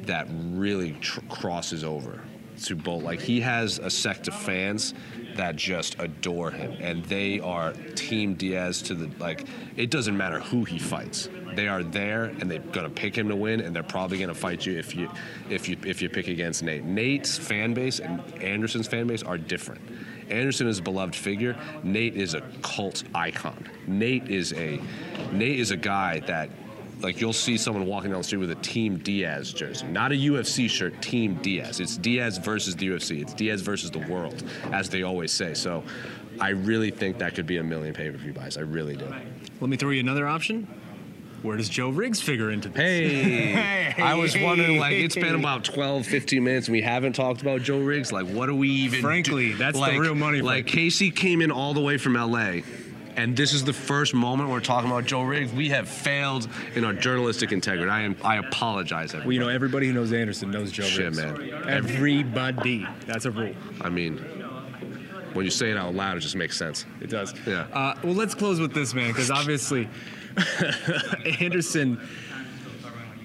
that 0.02 0.28
really 0.30 0.92
tr- 1.00 1.18
crosses 1.28 1.82
over 1.82 2.22
to 2.64 2.76
Bolt. 2.76 3.02
Like 3.02 3.20
he 3.20 3.40
has 3.40 3.78
a 3.78 3.90
sect 3.90 4.28
of 4.28 4.34
fans 4.34 4.94
that 5.36 5.56
just 5.56 5.96
adore 5.98 6.50
him, 6.50 6.76
and 6.80 7.04
they 7.06 7.40
are 7.40 7.72
Team 7.94 8.34
Diaz 8.34 8.82
to 8.82 8.94
the 8.94 9.10
like. 9.18 9.46
It 9.76 9.90
doesn't 9.90 10.16
matter 10.16 10.40
who 10.40 10.64
he 10.64 10.78
fights; 10.78 11.28
they 11.54 11.68
are 11.68 11.82
there, 11.82 12.24
and 12.24 12.50
they're 12.50 12.58
gonna 12.58 12.90
pick 12.90 13.16
him 13.16 13.28
to 13.28 13.36
win, 13.36 13.60
and 13.60 13.74
they're 13.74 13.82
probably 13.82 14.18
gonna 14.18 14.34
fight 14.34 14.66
you 14.66 14.78
if 14.78 14.94
you 14.94 15.10
if 15.48 15.68
you 15.68 15.76
if 15.84 16.02
you 16.02 16.08
pick 16.08 16.28
against 16.28 16.62
Nate. 16.62 16.84
Nate's 16.84 17.38
fan 17.38 17.74
base 17.74 18.00
and 18.00 18.20
Anderson's 18.42 18.86
fan 18.86 19.06
base 19.06 19.22
are 19.22 19.38
different. 19.38 19.80
Anderson 20.30 20.68
is 20.68 20.78
a 20.78 20.82
beloved 20.82 21.14
figure. 21.14 21.56
Nate 21.82 22.14
is 22.14 22.34
a 22.34 22.40
cult 22.62 23.02
icon. 23.14 23.68
Nate 23.86 24.28
is 24.28 24.52
a 24.52 24.80
Nate 25.32 25.58
is 25.58 25.70
a 25.70 25.76
guy 25.76 26.20
that 26.20 26.50
like 27.02 27.20
you'll 27.20 27.32
see 27.32 27.56
someone 27.56 27.86
walking 27.86 28.10
down 28.10 28.20
the 28.20 28.24
street 28.24 28.38
with 28.38 28.50
a 28.50 28.56
Team 28.56 28.98
Diaz 28.98 29.52
jersey, 29.52 29.86
not 29.86 30.12
a 30.12 30.14
UFC 30.14 30.68
shirt. 30.68 31.00
Team 31.02 31.34
Diaz. 31.42 31.80
It's 31.80 31.96
Diaz 31.96 32.38
versus 32.38 32.76
the 32.76 32.88
UFC. 32.88 33.22
It's 33.22 33.34
Diaz 33.34 33.60
versus 33.62 33.90
the 33.90 34.00
world, 34.00 34.42
as 34.72 34.88
they 34.88 35.02
always 35.02 35.32
say. 35.32 35.54
So, 35.54 35.82
I 36.40 36.50
really 36.50 36.90
think 36.90 37.18
that 37.18 37.34
could 37.34 37.46
be 37.46 37.58
a 37.58 37.62
million 37.62 37.92
pay-per-view 37.92 38.32
buys. 38.32 38.56
I 38.56 38.62
really 38.62 38.96
do. 38.96 39.12
Let 39.60 39.68
me 39.70 39.76
throw 39.76 39.90
you 39.90 40.00
another 40.00 40.26
option. 40.26 40.66
Where 41.42 41.56
does 41.56 41.68
Joe 41.70 41.88
Riggs 41.88 42.20
figure 42.20 42.50
into 42.50 42.68
this? 42.68 42.76
Hey, 42.80 43.94
I 43.98 44.14
was 44.14 44.36
wondering, 44.38 44.78
like, 44.78 44.92
it's 44.92 45.14
been 45.14 45.34
about 45.34 45.64
12, 45.64 46.04
15 46.06 46.44
minutes 46.44 46.68
and 46.68 46.72
we 46.74 46.82
haven't 46.82 47.14
talked 47.14 47.40
about 47.40 47.62
Joe 47.62 47.78
Riggs. 47.80 48.12
Like, 48.12 48.26
what 48.26 48.48
are 48.50 48.54
we 48.54 48.68
even 48.68 49.00
Frankly, 49.00 49.50
do- 49.52 49.56
that's 49.56 49.78
the 49.78 49.98
real 49.98 50.14
money 50.14 50.42
Like. 50.42 50.66
Casey 50.66 51.10
came 51.10 51.40
in 51.40 51.50
all 51.50 51.72
the 51.72 51.80
way 51.80 51.96
from 51.96 52.12
LA, 52.14 52.60
and 53.16 53.36
this 53.36 53.52
is 53.52 53.64
the 53.64 53.72
first 53.72 54.14
moment 54.14 54.50
we're 54.50 54.60
talking 54.60 54.90
about 54.90 55.04
Joe 55.04 55.22
Riggs. 55.22 55.52
We 55.52 55.68
have 55.70 55.88
failed 55.88 56.48
in 56.74 56.84
our 56.84 56.92
journalistic 56.92 57.52
integrity. 57.52 57.90
I 57.90 58.02
am, 58.02 58.16
I 58.22 58.36
apologize, 58.36 59.10
everybody. 59.10 59.26
Well, 59.26 59.32
you 59.34 59.40
know, 59.40 59.48
everybody 59.48 59.86
who 59.88 59.92
knows 59.92 60.12
Anderson 60.12 60.50
knows 60.50 60.72
Joe 60.72 60.84
Riggs. 60.84 60.94
Shit, 60.94 61.04
Riggs. 61.16 61.16
man. 61.52 61.68
Everybody. 61.68 62.86
That's 63.06 63.24
a 63.24 63.30
rule. 63.30 63.54
I 63.80 63.88
mean, 63.88 64.18
when 65.34 65.44
you 65.44 65.50
say 65.50 65.70
it 65.70 65.76
out 65.76 65.94
loud, 65.94 66.16
it 66.16 66.20
just 66.20 66.36
makes 66.36 66.56
sense. 66.56 66.86
It 67.00 67.10
does. 67.10 67.34
Yeah. 67.46 67.66
Uh, 67.72 67.94
well, 68.02 68.14
let's 68.14 68.34
close 68.34 68.60
with 68.60 68.74
this, 68.74 68.94
man, 68.94 69.08
because 69.08 69.30
obviously, 69.30 69.88
Anderson. 71.40 72.00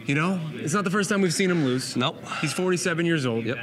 You 0.06 0.14
know, 0.14 0.40
it's 0.54 0.74
not 0.76 0.84
the 0.84 0.92
first 0.92 1.10
time 1.10 1.22
we've 1.22 1.34
seen 1.34 1.50
him 1.50 1.66
lose. 1.66 1.96
Nope. 1.96 2.24
He's 2.40 2.54
47 2.54 3.08
years 3.08 3.26
old. 3.26 3.44
Yep. 3.44 3.58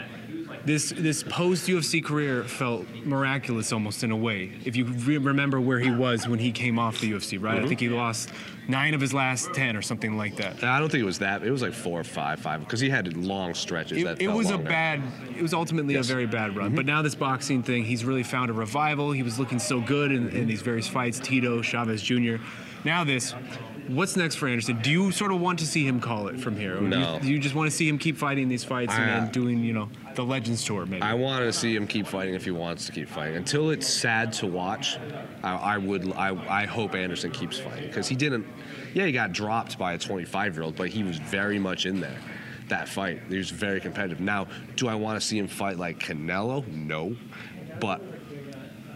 This 0.64 0.90
this 0.96 1.24
post 1.24 1.66
UFC 1.68 2.04
career 2.04 2.44
felt 2.44 2.86
miraculous 3.04 3.72
almost 3.72 4.04
in 4.04 4.12
a 4.12 4.16
way. 4.16 4.52
If 4.64 4.76
you 4.76 4.84
re- 4.84 5.18
remember 5.18 5.60
where 5.60 5.80
he 5.80 5.90
was 5.90 6.28
when 6.28 6.38
he 6.38 6.52
came 6.52 6.78
off 6.78 7.00
the 7.00 7.10
UFC, 7.12 7.42
right? 7.42 7.56
Mm-hmm. 7.56 7.64
I 7.64 7.68
think 7.68 7.80
he 7.80 7.88
lost 7.88 8.30
nine 8.68 8.94
of 8.94 9.00
his 9.00 9.12
last 9.12 9.52
ten 9.54 9.76
or 9.76 9.82
something 9.82 10.16
like 10.16 10.36
that. 10.36 10.62
I 10.62 10.78
don't 10.78 10.88
think 10.88 11.02
it 11.02 11.06
was 11.06 11.18
that. 11.18 11.42
It 11.42 11.50
was 11.50 11.62
like 11.62 11.72
four 11.72 11.98
or 12.00 12.04
five, 12.04 12.38
five, 12.38 12.60
because 12.60 12.78
he 12.78 12.88
had 12.88 13.16
long 13.16 13.54
stretches. 13.54 14.04
that 14.04 14.22
It, 14.22 14.26
it 14.26 14.32
was 14.32 14.50
a 14.50 14.58
bad. 14.58 15.02
It 15.36 15.42
was 15.42 15.52
ultimately 15.52 15.94
Yes. 15.94 16.08
a 16.08 16.12
very 16.12 16.26
bad 16.26 16.56
run. 16.56 16.76
But 16.76 16.86
now 16.86 17.02
this 17.02 17.16
boxing 17.16 17.64
thing, 17.64 17.84
he's 17.84 18.04
really 18.04 18.22
found 18.22 18.48
a 18.48 18.52
revival. 18.52 19.10
He 19.10 19.24
was 19.24 19.40
looking 19.40 19.58
so 19.58 19.80
good 19.80 20.12
in, 20.12 20.28
in 20.28 20.46
these 20.46 20.62
various 20.62 20.86
fights. 20.86 21.18
Tito, 21.18 21.60
Chavez 21.62 22.00
Jr. 22.02 22.36
Now 22.84 23.02
this. 23.02 23.34
What's 23.88 24.16
next 24.16 24.36
for 24.36 24.46
Anderson? 24.46 24.80
Do 24.80 24.92
you 24.92 25.10
sort 25.10 25.32
of 25.32 25.40
want 25.40 25.58
to 25.58 25.66
see 25.66 25.84
him 25.84 25.98
call 26.00 26.28
it 26.28 26.38
from 26.38 26.56
here? 26.56 26.76
Or 26.76 26.78
do 26.78 26.84
you- 26.84 26.90
No. 26.90 27.18
Do 27.20 27.26
you, 27.28 27.40
just 27.40 27.56
want 27.56 27.68
to 27.68 27.76
see 27.76 27.88
him 27.88 27.98
keep 27.98 28.16
fighting 28.16 28.48
these 28.48 28.62
fights 28.62 28.94
and 28.94 29.02
I- 29.10 29.20
then 29.20 29.32
doing, 29.32 29.58
you 29.64 29.72
know, 29.72 29.88
the 30.14 30.24
Legends 30.24 30.64
Tour 30.64 30.86
maybe? 30.86 31.02
I 31.02 31.14
want 31.14 31.44
to 31.44 31.52
see 31.52 31.74
him 31.74 31.86
keep 31.86 32.06
fighting 32.06 32.34
if 32.34 32.44
he 32.44 32.50
wants 32.50 32.86
to 32.86 32.92
keep 32.92 33.08
fighting. 33.08 33.36
Until 33.36 33.70
it's 33.70 33.86
sad 33.86 34.32
to 34.34 34.46
watch, 34.46 34.98
I, 35.42 35.54
I 35.56 35.78
would. 35.78 36.12
I, 36.12 36.62
I 36.62 36.66
hope 36.66 36.94
Anderson 36.94 37.30
keeps 37.30 37.58
fighting 37.58 37.86
because 37.88 38.08
he 38.08 38.16
didn't. 38.16 38.46
Yeah, 38.94 39.06
he 39.06 39.12
got 39.12 39.32
dropped 39.32 39.78
by 39.78 39.94
a 39.94 39.98
25 39.98 40.54
year 40.54 40.62
old, 40.64 40.76
but 40.76 40.88
he 40.90 41.02
was 41.02 41.18
very 41.18 41.58
much 41.58 41.86
in 41.86 42.00
there. 42.00 42.18
That 42.68 42.88
fight, 42.88 43.20
he 43.28 43.36
was 43.36 43.50
very 43.50 43.80
competitive. 43.80 44.20
Now, 44.20 44.46
do 44.76 44.88
I 44.88 44.94
want 44.94 45.20
to 45.20 45.26
see 45.26 45.38
him 45.38 45.48
fight 45.48 45.78
like 45.78 45.98
Canelo? 45.98 46.66
No, 46.68 47.16
but. 47.80 48.00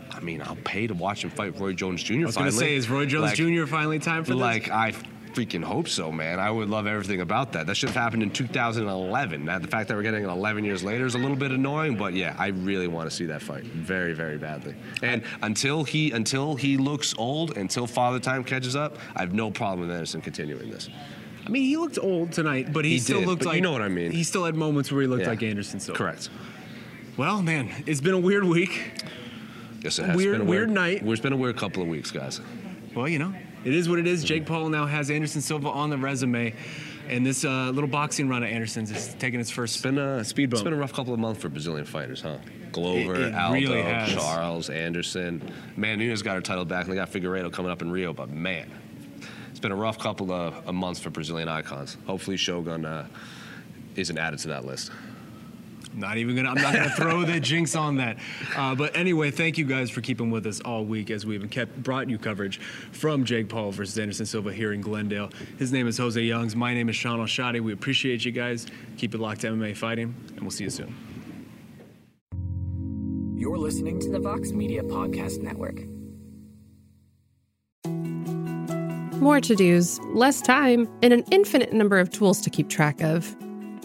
I 0.09 0.21
mean, 0.21 0.41
I'll 0.41 0.57
pay 0.65 0.87
to 0.87 0.95
watch 0.95 1.25
him 1.25 1.31
fight 1.31 1.61
Roy 1.61 1.75
Jones 1.75 2.03
Jr. 2.03 2.15
I 2.15 2.25
was 2.25 2.37
going 2.39 2.51
to 2.51 2.57
say, 2.57 2.75
is 2.75 2.89
Roy 2.89 3.05
Jones 3.05 3.25
Like- 3.25 3.35
Jr. 3.35 3.67
finally 3.67 3.99
time 3.99 4.25
for 4.25 4.31
this? 4.33 4.41
like 4.41 4.71
I 4.71 4.95
freaking 5.37 5.63
hope 5.63 5.87
so, 5.87 6.11
man. 6.11 6.41
I 6.41 6.51
would 6.51 6.71
love 6.71 6.87
everything 6.87 7.21
about 7.21 7.53
that. 7.53 7.67
That 7.67 7.77
should 7.77 7.91
have 7.91 7.97
happened 8.03 8.23
in 8.23 8.31
2011. 8.31 9.45
Now, 9.45 9.59
the 9.59 9.69
fact 9.69 9.89
that 9.89 9.95
we're 9.97 10.03
getting 10.03 10.25
it 10.25 10.29
11 10.29 10.65
years 10.65 10.83
later 10.83 11.05
is 11.05 11.15
a 11.15 11.19
little 11.19 11.37
bit 11.37 11.51
annoying, 11.51 11.97
but 11.97 12.15
yeah, 12.15 12.35
I 12.39 12.49
really 12.49 12.89
want 12.89 13.11
to 13.11 13.15
see 13.15 13.27
that 13.27 13.43
fight 13.43 13.65
very, 13.65 14.15
very 14.15 14.39
badly. 14.39 14.75
And 15.03 15.23
until 15.43 15.85
he 15.85 16.11
until 16.13 16.57
he 16.57 16.79
looks 16.79 17.15
old, 17.19 17.57
until 17.59 17.87
Father 17.87 18.19
Time 18.19 18.43
catches 18.45 18.75
up, 18.75 18.97
I 19.15 19.21
have 19.21 19.35
no 19.35 19.51
problem 19.51 19.81
with 19.87 19.91
Anderson 19.95 20.23
continuing 20.23 20.71
this. 20.71 20.89
I 21.45 21.49
mean, 21.51 21.63
he 21.65 21.77
looked 21.77 21.99
old 22.01 22.33
tonight, 22.33 22.73
but 22.73 22.85
he, 22.85 22.93
He 22.93 22.99
still 22.99 23.21
did, 23.21 23.29
looked 23.29 23.45
like 23.45 23.57
you 23.57 23.61
know 23.63 23.73
what 23.73 23.83
I 23.83 23.89
mean. 23.89 24.11
He 24.11 24.25
still 24.25 24.45
had 24.45 24.55
moments 24.57 24.91
where 24.91 25.03
he 25.03 25.07
looked 25.07 25.23
Yeah. 25.23 25.29
like 25.29 25.43
Anderson. 25.43 25.79
So 25.79 25.93
Correct. 25.93 26.29
Well, 27.17 27.41
man, 27.43 27.71
it's 27.87 28.01
been 28.01 28.15
a 28.15 28.19
weird 28.19 28.45
week. 28.45 29.03
Yes, 29.83 29.99
it 29.99 30.07
has. 30.07 30.17
Weird- 30.17 30.39
been 30.39 30.47
a 30.49 30.51
weird 30.51 30.71
night. 30.71 31.03
It's 31.05 31.21
been 31.21 31.33
a 31.33 31.37
weird 31.37 31.57
couple 31.57 31.83
of 31.83 31.89
weeks, 31.89 32.11
guys. 32.11 32.41
Well, 32.95 33.07
you 33.09 33.19
know, 33.19 33.33
it 33.65 33.75
is 33.75 33.89
what 33.89 33.99
it 33.99 34.07
is. 34.07 34.23
Jake 34.25 34.47
Paul 34.47 34.69
now 34.69 34.87
has 34.87 35.11
Anderson 35.11 35.41
Silva 35.41 35.69
on 35.69 35.91
the 35.91 35.99
resume, 35.99 36.55
and 37.09 37.25
this 37.27 37.45
uh, 37.45 37.71
little 37.71 37.89
boxing 37.89 38.29
run 38.29 38.43
at 38.45 38.51
Anderson's 38.51 38.91
is 38.91 39.15
taking 39.19 39.41
its 39.41 39.51
first 39.51 39.77
It's 39.77 39.83
been 39.83 39.99
a 39.99 40.25
speed 40.25 40.51
bump. 40.51 40.59
It's 40.61 40.65
been 40.65 40.73
a 40.73 40.77
rough 40.77 40.93
couple 40.93 41.13
of 41.15 41.21
months 41.21 41.41
for 41.41 41.49
Brazilian 41.49 41.85
fighters, 41.87 42.21
huh? 42.21 42.39
Glover, 42.73 43.15
It- 43.17 43.21
it 43.29 43.35
Aldo, 43.35 43.55
really. 43.55 43.83
Charles, 44.15 44.71
Anderson. 44.71 45.43
Man, 45.77 45.99
Nunes 45.99 46.23
got 46.23 46.35
her 46.35 46.41
title 46.41 46.65
back, 46.65 46.85
and 46.85 46.93
they 46.93 46.97
got 46.97 47.11
Figueiredo 47.13 47.53
coming 47.53 47.71
up 47.71 47.83
in 47.83 47.91
Rio. 47.91 48.13
But 48.13 48.31
man, 48.31 48.71
it's 49.51 49.61
been 49.61 49.73
a 49.73 49.77
rough 49.77 49.99
couple 49.99 50.31
of, 50.33 50.55
of 50.67 50.75
months 50.75 51.01
for 51.01 51.11
Brazilian 51.11 51.49
icons. 51.49 51.97
Hopefully, 52.07 52.37
Shogun 52.37 52.85
uh, 52.85 53.07
isn't 53.95 54.19
added 54.19 54.39
to 54.41 54.49
that 54.49 54.65
list. 54.65 54.91
Not 55.97 56.19
even 56.19 56.37
gonna. 56.37 56.51
I'm 56.51 56.61
not 56.61 56.75
gonna 56.75 56.91
throw 56.91 57.25
the 57.25 57.41
jinx 57.41 57.75
on 57.75 57.97
that. 57.97 58.19
Uh, 58.55 58.75
but 58.75 58.95
anyway, 58.95 59.31
thank 59.31 59.57
you 59.57 59.65
guys 59.65 59.91
for 59.91 60.03
keeping 60.03 60.31
with 60.31 60.47
us 60.47 60.61
all 60.61 60.85
week 60.85 61.11
as 61.11 61.25
we've 61.25 61.49
kept 61.51 61.83
brought 61.83 62.11
you 62.11 62.19
coverage 62.19 62.59
from 62.93 63.25
Jake 63.25 63.49
Paul 63.49 63.73
versus 63.73 63.99
Anderson 63.99 64.27
Silva 64.27 64.53
here 64.53 64.75
in 64.75 64.83
Glendale. 64.83 65.31
His 65.59 65.73
name 65.73 65.89
is 65.89 65.97
Jose 65.97 66.21
Youngs. 66.21 66.55
My 66.55 66.75
name 66.75 66.91
is 66.91 66.97
Shaheen 66.97 67.21
Al-Shatti. 67.21 67.61
We 67.63 67.73
appreciate 67.73 68.27
you 68.27 68.33
guys. 68.33 68.67
Keep 68.99 69.15
it 69.15 69.19
locked 69.19 69.41
to 69.41 69.49
MMA 69.49 69.75
fighting, 69.75 70.15
and 70.33 70.41
we'll 70.43 70.51
see 70.51 70.65
you 70.65 70.71
soon. 70.71 70.95
You're 73.39 73.59
listening 73.59 73.99
to 74.01 74.11
the 74.11 74.19
Vox 74.19 74.53
Media 74.53 74.83
Podcast 74.83 75.41
Network. 75.41 75.81
More 79.21 79.41
to 79.41 79.55
dos, 79.55 79.99
less 80.13 80.43
time, 80.43 80.87
and 81.03 81.15
an 81.15 81.25
infinite 81.31 81.73
number 81.73 81.99
of 81.99 82.11
tools 82.11 82.43
to 82.43 82.51
keep 82.51 82.69
track 82.69 83.01
of. 83.01 83.35